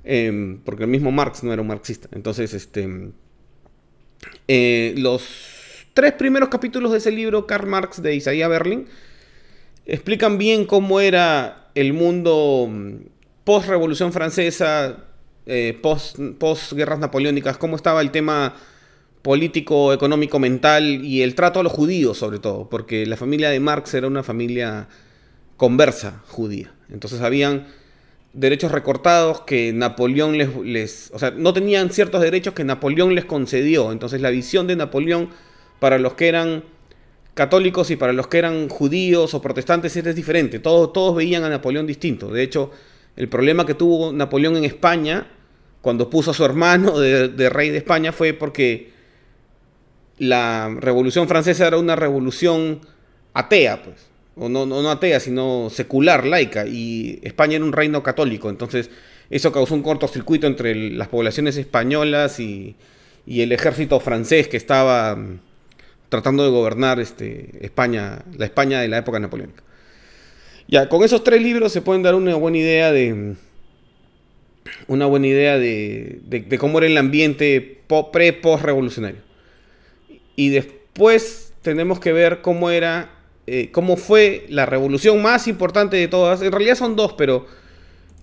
Em, 0.05 0.61
porque 0.65 0.85
el 0.85 0.91
mismo 0.91 1.11
Marx 1.11 1.43
no 1.43 1.53
era 1.53 1.63
un 1.63 1.69
marxista. 1.69 2.09
Entonces, 2.13 2.55
este, 2.55 3.11
eh, 4.47 4.95
los 4.97 5.87
tres 5.93 6.13
primeros 6.13 6.49
capítulos 6.49 6.93
de 6.93 6.99
ese 6.99 7.11
libro, 7.11 7.47
Karl 7.47 7.67
Marx 7.67 8.01
de 8.03 8.15
Isaías 8.15 8.49
Berlin, 8.49 8.87
explican 9.87 10.39
bien 10.39 10.65
cómo 10.65 11.01
era 11.01 11.71
el 11.75 11.93
mundo 11.93 12.71
post-revolución 13.45 14.13
francesa, 14.13 15.05
eh, 15.47 15.79
post-guerras 16.39 16.99
napoleónicas, 16.99 17.57
cómo 17.57 17.77
estaba 17.77 18.01
el 18.01 18.11
tema 18.11 18.55
político, 19.23 19.93
económico, 19.93 20.39
mental 20.39 21.05
y 21.05 21.23
el 21.23 21.35
trato 21.35 21.61
a 21.61 21.63
los 21.63 21.73
judíos 21.73 22.19
sobre 22.19 22.39
todo, 22.39 22.69
porque 22.69 23.07
la 23.07 23.17
familia 23.17 23.51
de 23.51 23.61
Marx 23.61 23.95
era 23.95 24.07
una 24.07 24.23
familia 24.23 24.89
conversa 25.57 26.23
judía. 26.29 26.73
Entonces 26.91 27.21
habían 27.21 27.67
derechos 28.33 28.73
recortados 28.73 29.43
que 29.43 29.73
Napoleón 29.73 30.39
les, 30.39 30.57
les, 30.57 31.11
O 31.13 31.19
sea, 31.19 31.31
no 31.33 31.53
tenían 31.53 31.91
ciertos 31.91 32.21
derechos 32.21 32.55
que 32.55 32.65
Napoleón 32.65 33.15
les 33.15 33.25
concedió. 33.25 33.93
Entonces 33.93 34.21
la 34.21 34.31
visión 34.31 34.67
de 34.67 34.77
Napoleón 34.77 35.31
para 35.81 35.99
los 35.99 36.15
que 36.15 36.29
eran 36.29 36.63
católicos 37.35 37.91
y 37.93 37.97
para 37.97 38.13
los 38.13 38.27
que 38.27 38.39
eran 38.39 38.69
judíos 38.69 39.33
o 39.33 39.41
protestantes 39.41 39.97
es 39.97 40.17
diferente. 40.17 40.59
Todos, 40.59 40.93
todos 40.93 41.15
veían 41.15 41.45
a 41.45 41.49
Napoleón 41.49 41.87
distinto. 41.87 42.33
De 42.33 42.43
hecho, 42.43 42.73
el 43.15 43.29
problema 43.29 43.65
que 43.65 43.75
tuvo 43.75 44.13
Napoleón 44.13 44.57
en 44.57 44.65
España, 44.65 45.27
cuando 45.81 46.11
puso 46.11 46.33
a 46.33 46.35
su 46.35 46.45
hermano 46.45 46.99
de, 46.99 47.49
rey 47.49 47.71
de 47.71 47.79
España, 47.79 48.13
fue 48.13 48.33
porque 48.33 48.93
la 50.19 50.75
Revolución 50.81 51.29
Francesa 51.29 51.67
era 51.67 51.79
una 51.79 51.97
revolución 51.97 52.81
atea, 53.35 53.83
pues. 53.83 54.09
O 54.37 54.49
no, 54.49 54.67
no, 54.67 54.89
atea, 54.91 55.19
sino 55.19 55.69
secular, 55.71 56.25
laica. 56.25 56.67
Y 56.67 57.19
España 57.23 57.57
era 57.57 57.65
un 57.65 57.73
reino 57.73 58.03
católico. 58.03 58.51
Entonces, 58.51 58.91
eso 59.31 59.51
causó 59.53 59.75
un 59.75 59.83
cortocircuito 59.83 60.47
entre 60.47 60.75
las 60.91 61.09
poblaciones 61.09 61.57
españolas 61.57 62.39
y, 62.41 62.77
el 63.27 63.53
ejército 63.53 64.01
francés 64.01 64.49
que 64.49 64.57
estaba 64.57 65.15
mm, 65.15 65.41
tratando 66.09 66.45
de 66.45 66.51
gobernar 66.51 66.99
este, 66.99 67.51
España, 67.61 68.21
la 68.39 68.47
España 68.47 68.81
de 68.81 68.89
la 68.89 68.99
época 68.99 69.19
napoleónica. 69.19 69.63
Ya, 70.67 70.89
con 70.89 71.03
esos 71.03 71.25
tres 71.25 71.43
libros 71.43 71.73
se 71.73 71.83
pueden 71.83 72.03
dar 72.03 72.15
una 72.15 72.35
buena 72.37 72.59
idea 72.59 72.93
de. 72.93 73.35
Una 74.87 75.07
buena 75.07 75.27
idea 75.27 75.59
de, 75.59 76.47
cómo 76.59 76.79
era 76.79 76.87
el 76.87 76.97
ambiente 76.97 77.81
pre-post 78.13 78.63
revolucionario. 78.65 79.28
Y 80.39 80.51
después 80.51 81.53
tenemos 81.63 81.99
que 81.99 82.13
ver 82.13 82.43
cómo 82.43 82.71
era. 82.71 83.11
Eh, 83.49 83.71
cómo 83.73 83.97
fue 83.97 84.47
la 84.51 84.67
revolución 84.67 85.21
más 85.21 85.49
importante 85.49 85.97
de 85.97 86.07
todas. 86.07 86.43
En 86.43 86.53
realidad 86.53 86.77
son 86.77 86.95
dos, 86.95 87.15
pero. 87.15 87.45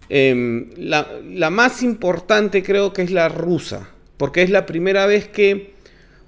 Em, 0.08 0.69
la, 0.78 1.10
la 1.28 1.49
más 1.49 1.84
importante 1.84 2.63
creo 2.63 2.93
que 2.93 3.01
es 3.01 3.12
la 3.12 3.28
rusa. 3.28 3.89
Porque 4.15 4.43
es 4.43 4.49
la 4.49 4.65
primera 4.65 5.06
vez 5.08 5.28
que 5.28 5.73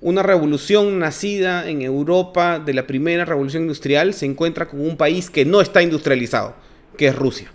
una 0.02 0.23
revolución 0.23 1.00
nacida 1.00 1.69
en 1.69 1.82
Europa 1.82 2.60
de 2.60 2.73
la 2.73 2.86
primera 2.86 3.23
revolución 3.23 3.63
industrial 3.63 4.13
se 4.13 4.26
encuentra 4.26 4.67
con 4.67 4.82
un 4.82 4.97
país 4.97 5.30
que 5.30 5.45
no 5.45 5.62
está 5.62 5.82
industrializado, 5.82 6.54
que 6.97 7.08
es 7.08 7.15
Rusia. 7.15 7.50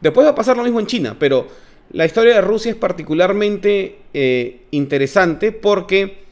Después 0.00 0.26
va 0.26 0.32
a 0.32 0.34
pasar 0.34 0.56
lo 0.56 0.64
mismo 0.64 0.80
en 0.80 0.86
China, 0.86 1.16
pero 1.16 1.46
la 1.92 2.06
historia 2.06 2.34
de 2.34 2.40
Rusia 2.40 2.72
es 2.72 2.76
particularmente 2.76 3.98
eh, 4.12 4.62
interesante 4.72 5.52
porque 5.52 6.24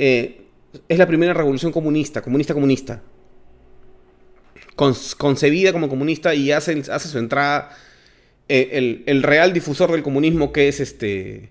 eh, 0.00 0.40
es 0.88 0.98
la 0.98 1.06
primera 1.06 1.34
revolución 1.34 1.72
comunista, 1.72 2.22
comunista 2.22 2.54
comunista, 2.54 3.02
concebida 4.74 5.72
como 5.72 5.88
comunista 5.88 6.34
y 6.34 6.52
hace, 6.52 6.82
hace 6.90 7.08
su 7.08 7.18
entrada 7.18 7.76
eh, 8.48 8.70
el, 8.72 9.02
el, 9.06 9.22
real 9.22 9.52
difusor 9.52 9.92
del 9.92 10.02
comunismo 10.02 10.52
que 10.52 10.68
es 10.68 10.80
este 10.80 11.50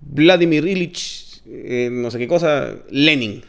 Vladimir 0.00 0.66
Ilich 0.66 1.32
eh, 1.46 1.88
no 1.90 2.10
sé 2.10 2.18
qué 2.18 2.28
cosa, 2.28 2.76
Lenin. 2.90 3.42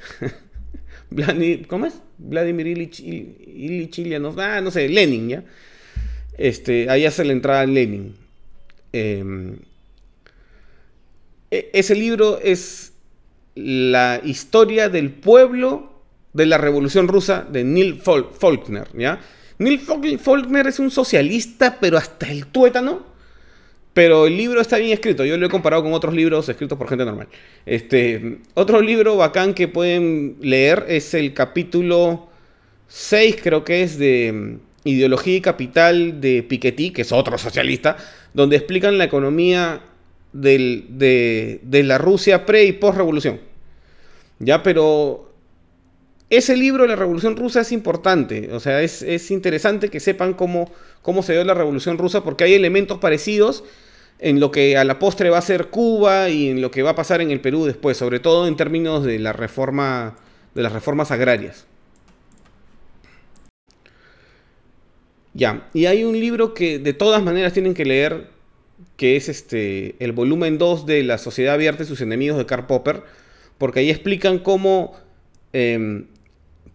¿Cómo 1.67 1.85
es? 1.85 1.93
Vladimir 2.17 2.67
Ilich, 2.67 2.99
Ilich 2.99 3.99
ah, 4.37 4.61
no 4.61 4.71
sé, 4.71 4.89
Lenin, 4.89 5.29
¿ya? 5.29 5.43
Este, 6.37 6.89
ahí 6.89 7.05
hace 7.05 7.23
la 7.23 7.33
entrada 7.33 7.65
Lenin. 7.65 8.15
Em, 8.91 9.57
e, 11.51 11.69
ese 11.73 11.93
libro 11.93 12.39
es 12.39 12.92
la 13.55 14.19
historia 14.23 14.89
del 14.89 15.11
pueblo 15.11 16.01
de 16.33 16.45
la 16.45 16.57
Revolución 16.57 17.07
Rusa 17.07 17.45
de 17.49 17.63
Neil 17.63 18.01
Faulkner, 18.01 18.87
¿ya? 18.97 19.19
Neil 19.59 19.79
Faulkner 19.79 20.67
es 20.67 20.79
un 20.79 20.89
socialista, 20.89 21.77
pero 21.79 21.97
hasta 21.97 22.31
el 22.31 22.47
tuétano 22.47 23.13
pero 23.93 24.25
el 24.25 24.35
libro 24.35 24.59
está 24.59 24.77
bien 24.77 24.91
escrito. 24.91 25.23
Yo 25.23 25.37
lo 25.37 25.45
he 25.45 25.49
comparado 25.49 25.83
con 25.83 25.93
otros 25.93 26.13
libros 26.13 26.49
escritos 26.49 26.77
por 26.77 26.89
gente 26.89 27.05
normal. 27.05 27.27
Este, 27.65 28.39
otro 28.55 28.81
libro 28.81 29.15
bacán 29.15 29.53
que 29.53 29.67
pueden 29.67 30.37
leer 30.41 30.85
es 30.89 31.13
el 31.13 31.33
capítulo 31.33 32.29
6, 32.87 33.37
creo 33.41 33.63
que 33.63 33.83
es 33.83 33.99
de 33.99 34.31
mm, 34.33 34.59
Ideología 34.85 35.35
y 35.37 35.41
Capital 35.41 36.19
de 36.19 36.43
Piketty, 36.43 36.89
que 36.89 37.03
es 37.03 37.11
otro 37.11 37.37
socialista, 37.37 37.95
donde 38.33 38.55
explican 38.57 38.97
la 38.97 39.03
economía 39.05 39.81
de, 40.33 41.61
la 41.83 41.97
Rusia 41.97 42.45
pre 42.45 42.65
y 42.65 42.73
post 42.73 42.97
revolución. 42.97 43.39
Ya, 44.39 44.63
pero 44.63 45.31
ese 46.29 46.57
libro, 46.57 46.85
La 46.87 46.95
Revolución 46.95 47.37
Rusa, 47.37 47.61
es 47.61 47.71
importante. 47.71 48.49
O 48.51 48.59
sea, 48.59 48.81
es, 48.81 49.31
interesante 49.31 49.89
que 49.89 49.99
sepan 49.99 50.33
cómo, 50.33 50.71
cómo 51.01 51.23
se 51.23 51.33
dio 51.33 51.43
la 51.43 51.53
Revolución 51.53 51.97
Rusa, 51.97 52.23
porque 52.23 52.43
hay 52.43 52.53
elementos 52.53 52.97
parecidos 52.97 53.63
en 54.19 54.39
lo 54.39 54.51
que 54.51 54.77
a 54.77 54.83
la 54.83 54.99
postre 54.99 55.29
va 55.29 55.37
a 55.37 55.41
ser 55.41 55.67
Cuba 55.67 56.29
y 56.29 56.49
en 56.49 56.61
lo 56.61 56.71
que 56.71 56.83
va 56.83 56.91
a 56.91 56.95
pasar 56.95 57.21
en 57.21 57.31
el 57.31 57.41
Perú 57.41 57.65
después, 57.65 57.97
sobre 57.97 58.19
todo 58.19 58.47
en 58.47 58.55
términos 58.55 59.03
de 59.03 59.19
la 59.19 59.33
reforma 59.33 60.15
de 60.53 60.63
las 60.63 60.71
reformas 60.71 61.11
agrarias. 61.11 61.65
Ya, 65.33 65.67
y 65.73 65.87
hay 65.87 66.03
un 66.03 66.19
libro 66.19 66.53
que 66.53 66.77
de 66.77 66.93
todas 66.93 67.23
maneras 67.23 67.53
tienen 67.53 67.73
que 67.73 67.85
leer, 67.85 68.29
que 68.97 69.15
es 69.15 69.29
este 69.29 69.95
el 69.99 70.11
volumen 70.11 70.57
2 70.57 70.85
de 70.85 71.03
La 71.03 71.17
Sociedad 71.17 71.55
Abierta 71.55 71.83
y 71.83 71.85
sus 71.85 72.01
enemigos 72.01 72.37
de 72.37 72.45
Karl 72.45 72.67
Popper, 72.67 73.03
porque 73.57 73.81
ahí 73.81 73.89
explican 73.89 74.39
cómo 74.39 74.95
em, 75.53 76.07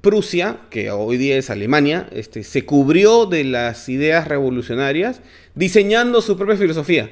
Prusia, 0.00 0.60
que 0.70 0.90
hoy 0.90 1.16
día 1.16 1.36
es 1.36 1.50
Alemania, 1.50 2.08
este, 2.12 2.44
se 2.44 2.64
cubrió 2.64 3.26
de 3.26 3.42
las 3.44 3.88
ideas 3.88 4.28
revolucionarias 4.28 5.20
diseñando 5.54 6.22
su 6.22 6.36
propia 6.36 6.56
filosofía. 6.56 7.10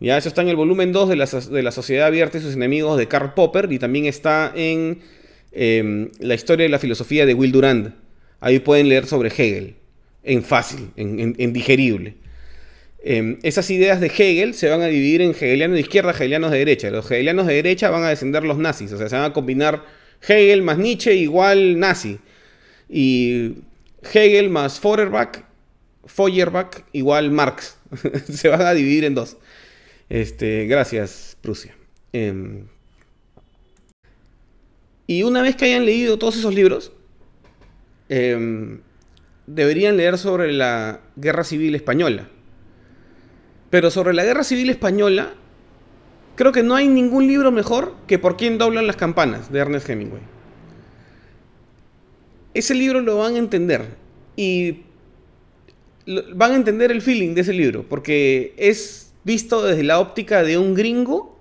Ya, 0.00 0.16
eso 0.18 0.28
está 0.28 0.42
en 0.42 0.48
el 0.48 0.56
volumen 0.56 0.92
2 0.92 1.08
de 1.08 1.16
la, 1.16 1.26
de 1.26 1.62
la 1.62 1.72
Sociedad 1.72 2.06
Abierta 2.06 2.38
y 2.38 2.40
sus 2.40 2.54
enemigos 2.54 2.98
de 2.98 3.08
Karl 3.08 3.34
Popper 3.34 3.70
y 3.72 3.78
también 3.78 4.06
está 4.06 4.52
en 4.54 5.00
em, 5.52 6.10
la 6.18 6.34
historia 6.34 6.64
de 6.64 6.70
la 6.70 6.78
filosofía 6.78 7.24
de 7.24 7.34
Will 7.34 7.52
Durand. 7.52 7.94
Ahí 8.40 8.58
pueden 8.58 8.88
leer 8.88 9.06
sobre 9.06 9.28
Hegel, 9.28 9.76
en 10.22 10.42
fácil, 10.42 10.90
en, 10.96 11.52
digerible. 11.52 12.16
Em, 13.02 13.38
esas 13.42 13.70
ideas 13.70 14.00
de 14.00 14.08
Hegel 14.08 14.54
se 14.54 14.68
van 14.68 14.82
a 14.82 14.86
dividir 14.86 15.22
en 15.22 15.30
hegelianos 15.30 15.76
de 15.76 15.80
izquierda, 15.80 16.10
hegelianos 16.10 16.50
de 16.50 16.58
derecha. 16.58 16.90
Los 16.90 17.10
hegelianos 17.10 17.46
de 17.46 17.54
derecha 17.54 17.90
van 17.90 18.02
a 18.02 18.08
descender 18.08 18.44
los 18.44 18.58
nazis, 18.58 18.92
o 18.92 18.98
sea, 18.98 19.08
se 19.08 19.16
van 19.16 19.24
a 19.24 19.32
combinar 19.32 19.84
Hegel 20.26 20.62
más 20.62 20.78
Nietzsche 20.78 21.14
igual 21.14 21.78
nazi. 21.78 22.18
Y 22.88 23.54
Hegel 24.02 24.50
más 24.50 24.80
Feuerbach, 24.80 25.44
Feuerbach 26.04 26.84
igual 26.92 27.30
Marx. 27.30 27.78
se 28.32 28.48
van 28.48 28.62
a 28.62 28.74
dividir 28.74 29.04
en 29.04 29.14
dos. 29.14 29.36
Este, 30.08 30.66
gracias, 30.66 31.36
Prusia. 31.40 31.74
Em, 32.12 32.66
y 35.06 35.22
una 35.22 35.42
vez 35.42 35.56
que 35.56 35.66
hayan 35.66 35.84
leído 35.84 36.18
todos 36.18 36.36
esos 36.36 36.54
libros, 36.54 36.92
em, 38.08 38.80
deberían 39.46 39.96
leer 39.96 40.18
sobre 40.18 40.52
la 40.52 41.00
Guerra 41.16 41.44
Civil 41.44 41.74
Española. 41.74 42.28
Pero 43.70 43.90
sobre 43.90 44.14
la 44.14 44.24
Guerra 44.24 44.44
Civil 44.44 44.70
Española, 44.70 45.34
creo 46.36 46.52
que 46.52 46.62
no 46.62 46.74
hay 46.74 46.88
ningún 46.88 47.26
libro 47.26 47.50
mejor 47.50 47.94
que 48.06 48.18
Por 48.18 48.36
quién 48.36 48.58
doblan 48.58 48.86
las 48.86 48.96
campanas, 48.96 49.50
de 49.50 49.58
Ernest 49.58 49.88
Hemingway. 49.88 50.22
Ese 52.54 52.74
libro 52.74 53.00
lo 53.00 53.18
van 53.18 53.34
a 53.34 53.38
entender. 53.38 53.84
Y 54.36 54.82
van 56.06 56.52
a 56.52 56.56
entender 56.56 56.92
el 56.92 57.02
feeling 57.02 57.34
de 57.34 57.40
ese 57.40 57.52
libro, 57.52 57.84
porque 57.88 58.54
es 58.56 59.12
visto 59.24 59.62
desde 59.62 59.82
la 59.82 59.98
óptica 59.98 60.42
de 60.42 60.56
un 60.56 60.74
gringo, 60.74 61.38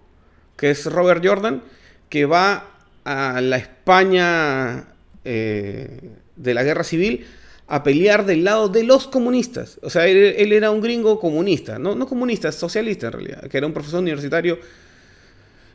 que 0.58 0.72
es 0.72 0.86
Robert 0.88 1.24
Jordan, 1.26 1.62
que 2.10 2.26
va 2.26 2.72
a 3.04 3.42
la 3.42 3.58
España 3.58 4.88
eh, 5.24 6.10
de 6.36 6.54
la 6.54 6.64
guerra 6.64 6.84
civil 6.84 7.26
a 7.68 7.84
pelear 7.84 8.26
del 8.26 8.44
lado 8.44 8.70
de 8.70 8.84
los 8.84 9.08
comunistas. 9.08 9.80
O 9.82 9.90
sea, 9.90 10.08
él, 10.08 10.52
era 10.52 10.72
un 10.72 10.82
gringo 10.82 11.20
comunista, 11.20 11.80
no, 11.80 11.96
no 11.96 12.06
comunista, 12.08 12.52
socialista 12.52 13.08
en 13.08 13.14
realidad, 13.14 13.48
que 13.48 13.58
era 13.58 13.66
un 13.66 13.74
profesor 13.74 14.02
universitario 14.02 14.60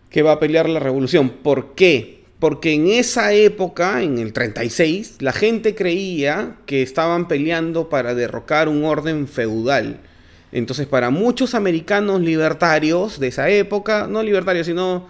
que 0.09 0.23
va 0.23 0.33
a 0.33 0.41
pelear 0.41 0.69
la 0.69 0.81
revolución. 0.81 1.31
¿Por 1.43 1.75
qué? 1.75 2.21
Porque 2.39 2.73
en 2.73 2.89
esa 2.89 3.33
época, 3.33 4.03
en 4.03 4.19
el 4.19 4.33
36, 4.33 5.17
la 5.21 5.33
gente 5.33 5.75
creía 5.75 6.57
que 6.67 6.83
estaban 6.83 7.29
peleando 7.29 7.89
para 7.89 8.15
derrocar 8.15 8.69
un 8.69 8.85
orden 8.85 9.29
feudal. 9.29 10.01
Entonces, 10.53 10.87
para 10.87 11.11
muchos 11.11 11.55
americanos 11.55 12.21
libertarios 12.21 13.21
de 13.21 13.29
esa 13.29 13.49
época, 13.51 14.09
no 14.09 14.23
libertarios, 14.23 14.67
sino 14.67 15.09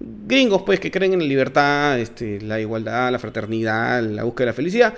gringos, 0.00 0.62
pues, 0.62 0.78
que 0.80 0.90
creen 0.90 1.14
en 1.14 1.18
la 1.18 1.26
libertad, 1.26 1.98
este, 1.98 2.40
la 2.40 2.60
igualdad, 2.60 3.10
la 3.10 3.18
fraternidad, 3.18 4.02
la 4.02 4.24
búsqueda 4.24 4.46
de 4.46 4.52
la 4.52 4.56
felicidad, 4.56 4.94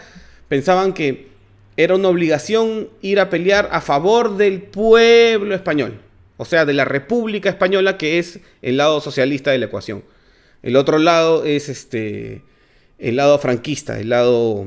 pensaban 0.51 0.95
que 0.95 1.29
era 1.77 1.95
una 1.95 2.09
obligación 2.09 2.89
ir 3.03 3.21
a 3.21 3.31
pelear 3.31 3.69
a 3.71 3.81
favor 3.81 4.37
del 4.37 4.61
pueblo 4.61 5.55
español, 5.55 6.01
o 6.39 6.45
sea, 6.45 6.65
de 6.65 6.73
la 6.73 6.85
República 6.85 7.49
Española, 7.49 7.97
que 7.97 8.19
es 8.19 8.41
el 8.61 8.77
lado 8.77 9.01
socialista 9.01 9.53
de 9.53 9.59
la 9.59 9.67
ecuación. 9.67 10.03
El 10.65 10.75
otro 10.75 10.99
lado 10.99 11.45
es 11.45 11.69
este, 11.69 12.43
el 12.99 13.15
lado 13.15 13.39
franquista, 13.39 14.01
el 14.01 14.09
lado 14.09 14.67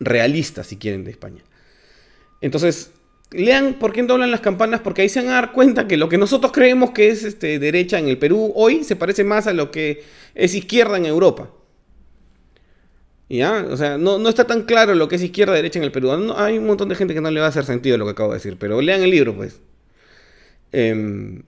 realista, 0.00 0.64
si 0.64 0.78
quieren, 0.78 1.04
de 1.04 1.10
España. 1.10 1.42
Entonces, 2.40 2.92
lean 3.30 3.74
por 3.74 3.92
qué 3.92 4.02
doblan 4.04 4.30
las 4.30 4.40
campanas, 4.40 4.80
porque 4.80 5.02
ahí 5.02 5.10
se 5.10 5.20
van 5.20 5.28
a 5.28 5.34
dar 5.34 5.52
cuenta 5.52 5.86
que 5.86 5.98
lo 5.98 6.08
que 6.08 6.16
nosotros 6.16 6.50
creemos 6.50 6.92
que 6.92 7.10
es 7.10 7.24
este, 7.24 7.58
derecha 7.58 7.98
en 7.98 8.08
el 8.08 8.16
Perú 8.16 8.54
hoy 8.56 8.84
se 8.84 8.96
parece 8.96 9.22
más 9.22 9.46
a 9.46 9.52
lo 9.52 9.70
que 9.70 10.02
es 10.34 10.54
izquierda 10.54 10.96
en 10.96 11.04
Europa. 11.04 11.50
¿Ya? 13.28 13.66
O 13.70 13.76
sea, 13.76 13.98
no, 13.98 14.28
está 14.28 14.46
tan 14.46 14.62
claro 14.62 14.94
lo 14.94 15.08
que 15.08 15.16
es 15.16 15.22
izquierda 15.22 15.52
derecha 15.54 15.78
en 15.78 15.84
el 15.84 15.92
Perú. 15.92 16.12
hay 16.36 16.58
un 16.58 16.66
montón 16.66 16.88
de 16.88 16.94
gente 16.94 17.14
que 17.14 17.20
no 17.20 17.30
le 17.30 17.40
va 17.40 17.46
a 17.46 17.48
hacer 17.48 17.64
sentido 17.64 17.98
lo 17.98 18.04
que 18.04 18.12
acabo 18.12 18.30
de 18.30 18.36
decir, 18.36 18.56
pero 18.58 18.80
lean 18.80 19.02
el 19.02 19.10
libro, 19.10 19.34
pues. 19.34 19.60
Em, 20.72 21.42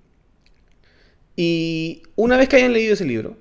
y 1.37 2.03
una 2.17 2.37
vez 2.37 2.49
que 2.49 2.57
hayan 2.57 2.73
leído 2.73 2.95
ese 2.95 3.05
libro, 3.05 3.37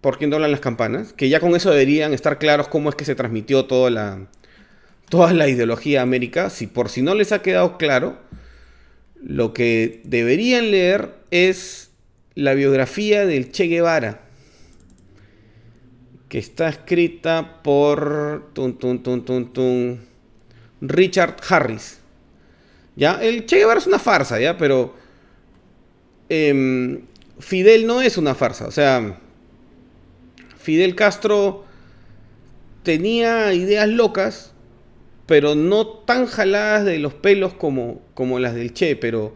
¿por 0.00 0.18
quién 0.18 0.30
doblan 0.30 0.50
las 0.50 0.60
campanas? 0.60 1.12
Que 1.12 1.28
ya 1.28 1.40
con 1.40 1.54
eso 1.54 1.70
deberían 1.70 2.14
estar 2.14 2.38
claros 2.38 2.68
cómo 2.68 2.88
es 2.88 2.94
que 2.94 3.04
se 3.04 3.14
transmitió 3.14 3.66
toda 3.66 3.90
la, 3.90 4.28
toda 5.10 5.32
la 5.34 5.48
ideología 5.48 6.02
América. 6.02 6.48
Si 6.48 6.66
por 6.66 6.88
si 6.88 7.02
no 7.02 7.14
les 7.14 7.32
ha 7.32 7.42
quedado 7.42 7.76
claro, 7.76 8.18
lo 9.22 9.52
que 9.52 10.00
deberían 10.04 10.70
leer 10.70 11.10
es 11.30 11.90
la 12.34 12.54
biografía 12.54 13.26
del 13.26 13.52
Che 13.52 13.66
Guevara, 13.66 14.21
que 16.32 16.38
está 16.38 16.70
escrita 16.70 17.60
por 17.62 18.54
Richard 20.80 21.36
Harris. 21.46 22.00
¿Ya? 22.96 23.22
El 23.22 23.44
Che 23.44 23.58
Guevara 23.58 23.78
es 23.78 23.86
una 23.86 23.98
farsa, 23.98 24.40
¿ya? 24.40 24.56
Pero 24.56 24.94
em, 26.30 27.02
Fidel 27.38 27.86
no 27.86 28.00
es 28.00 28.16
una 28.16 28.34
farsa. 28.34 28.66
O 28.66 28.70
sea, 28.70 29.18
Fidel 30.56 30.94
Castro 30.94 31.66
tenía 32.82 33.52
ideas 33.52 33.88
locas 33.90 34.54
pero 35.26 35.54
no 35.54 35.86
tan 35.86 36.24
jaladas 36.24 36.86
de 36.86 36.98
los 36.98 37.12
pelos 37.12 37.52
como, 37.52 38.00
como 38.14 38.38
las 38.38 38.54
del 38.54 38.72
Che, 38.72 38.96
pero 38.96 39.34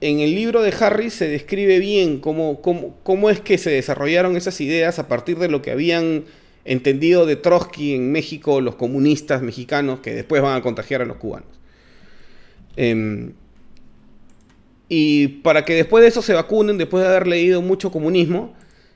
en 0.00 0.20
el 0.20 0.34
libro 0.34 0.62
de 0.62 0.74
Harry 0.80 1.10
se 1.10 1.28
describe 1.28 1.78
bien 1.78 2.20
cómo, 2.20 2.62
cómo, 2.62 3.30
es 3.30 3.40
que 3.40 3.58
se 3.58 3.70
desarrollaron 3.70 4.36
esas 4.36 4.60
ideas 4.60 4.98
a 4.98 5.08
partir 5.08 5.38
de 5.38 5.48
lo 5.48 5.60
que 5.60 5.70
habían 5.70 6.24
entendido 6.64 7.26
de 7.26 7.36
Trotsky 7.36 7.94
en 7.94 8.12
México 8.12 8.60
los 8.60 8.76
comunistas 8.76 9.42
mexicanos 9.42 10.00
que 10.00 10.14
después 10.14 10.42
van 10.42 10.56
a 10.56 10.62
contagiar 10.62 11.02
a 11.02 11.04
los 11.04 11.18
cubanos. 11.18 11.48
Em, 12.76 13.32
y 14.88 15.28
para 15.28 15.64
que 15.64 15.74
después 15.74 16.02
de 16.02 16.08
eso 16.08 16.22
se 16.22 16.32
vacunen, 16.32 16.78
después 16.78 17.02
de 17.04 17.10
haber 17.10 17.26
leído 17.26 17.60
mucho 17.60 17.90
comunismo, 17.90 18.54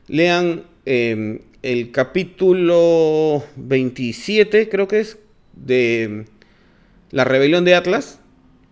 lean 0.09 0.65
em, 0.87 1.41
el 1.63 1.91
capítulo 1.93 3.45
27, 3.57 4.69
creo 4.69 4.89
que 4.89 5.01
es, 5.01 5.19
de 5.55 6.25
la 7.11 7.25
rebelión 7.25 7.65
de 7.65 7.75
Atlas, 7.75 8.21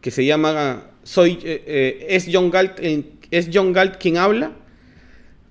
que 0.01 0.11
se 0.11 0.25
llama 0.25 0.92
Soy 1.05 1.39
eh, 1.43 1.65
eh, 1.67 2.07
es 2.11 2.29
John 2.33 2.51
Galt 2.51 2.79
es 3.31 3.51
John 3.53 3.73
Galt 3.73 3.97
quien 3.97 4.19
habla 4.19 4.53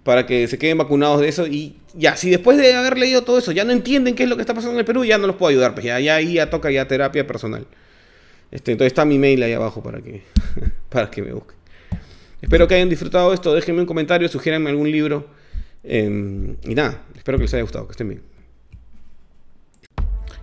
para 0.03 0.25
que 0.25 0.47
se 0.47 0.57
queden 0.57 0.77
vacunados 0.77 1.21
de 1.21 1.27
eso 1.27 1.47
y 1.47 1.77
ya 1.93 2.15
si 2.15 2.29
después 2.29 2.57
de 2.57 2.73
haber 2.73 2.97
leído 2.97 3.23
todo 3.23 3.37
eso 3.37 3.51
ya 3.51 3.63
no 3.63 3.71
entienden 3.71 4.15
qué 4.15 4.23
es 4.23 4.29
lo 4.29 4.35
que 4.35 4.41
está 4.41 4.53
pasando 4.53 4.73
en 4.73 4.79
el 4.79 4.85
Perú 4.85 5.03
ya 5.03 5.17
no 5.17 5.27
los 5.27 5.35
puedo 5.35 5.49
ayudar 5.49 5.73
pues 5.73 5.85
ya 5.85 5.95
ahí 5.95 6.33
ya 6.33 6.49
toca 6.49 6.71
ya 6.71 6.87
terapia 6.87 7.25
personal. 7.27 7.65
Este 8.49 8.71
entonces 8.71 8.91
está 8.91 9.05
mi 9.05 9.17
mail 9.17 9.41
ahí 9.43 9.53
abajo 9.53 9.83
para 9.83 10.01
que 10.01 10.23
para 10.89 11.09
que 11.09 11.21
me 11.21 11.33
busquen 11.33 11.57
espero 12.41 12.67
que 12.67 12.75
hayan 12.75 12.89
disfrutado 12.89 13.33
esto 13.33 13.53
déjenme 13.53 13.81
un 13.81 13.87
comentario 13.87 14.27
sugiéranme 14.27 14.69
algún 14.69 14.91
libro 14.91 15.27
em, 15.83 16.55
y 16.63 16.75
nada 16.75 17.03
espero 17.15 17.37
que 17.37 17.43
les 17.43 17.53
haya 17.53 17.63
gustado 17.63 17.87
que 17.87 17.91
estén 17.91 18.09
bien. 18.09 18.31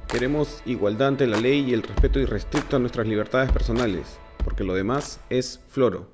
Queremos 0.08 0.62
igualdad 0.64 1.08
ante 1.08 1.26
la 1.26 1.38
ley 1.38 1.66
y 1.68 1.74
el 1.74 1.82
respeto 1.82 2.18
irrestricto 2.18 2.76
a 2.76 2.78
nuestras 2.78 3.06
libertades 3.06 3.52
personales, 3.52 4.18
porque 4.44 4.64
lo 4.64 4.74
demás 4.74 5.20
es 5.30 5.60
floro. 5.68 6.06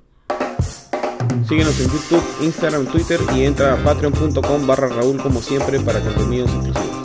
Síguenos 1.47 1.79
en 1.79 1.87
YouTube, 1.91 2.23
Instagram, 2.41 2.85
Twitter 2.87 3.19
y 3.35 3.43
entra 3.43 3.73
a 3.73 3.83
patreon.com 3.83 4.67
barra 4.67 4.87
Raúl 4.87 5.21
como 5.21 5.41
siempre 5.41 5.79
para 5.79 5.99
contenidos 6.01 6.49
exclusivos. 6.51 7.04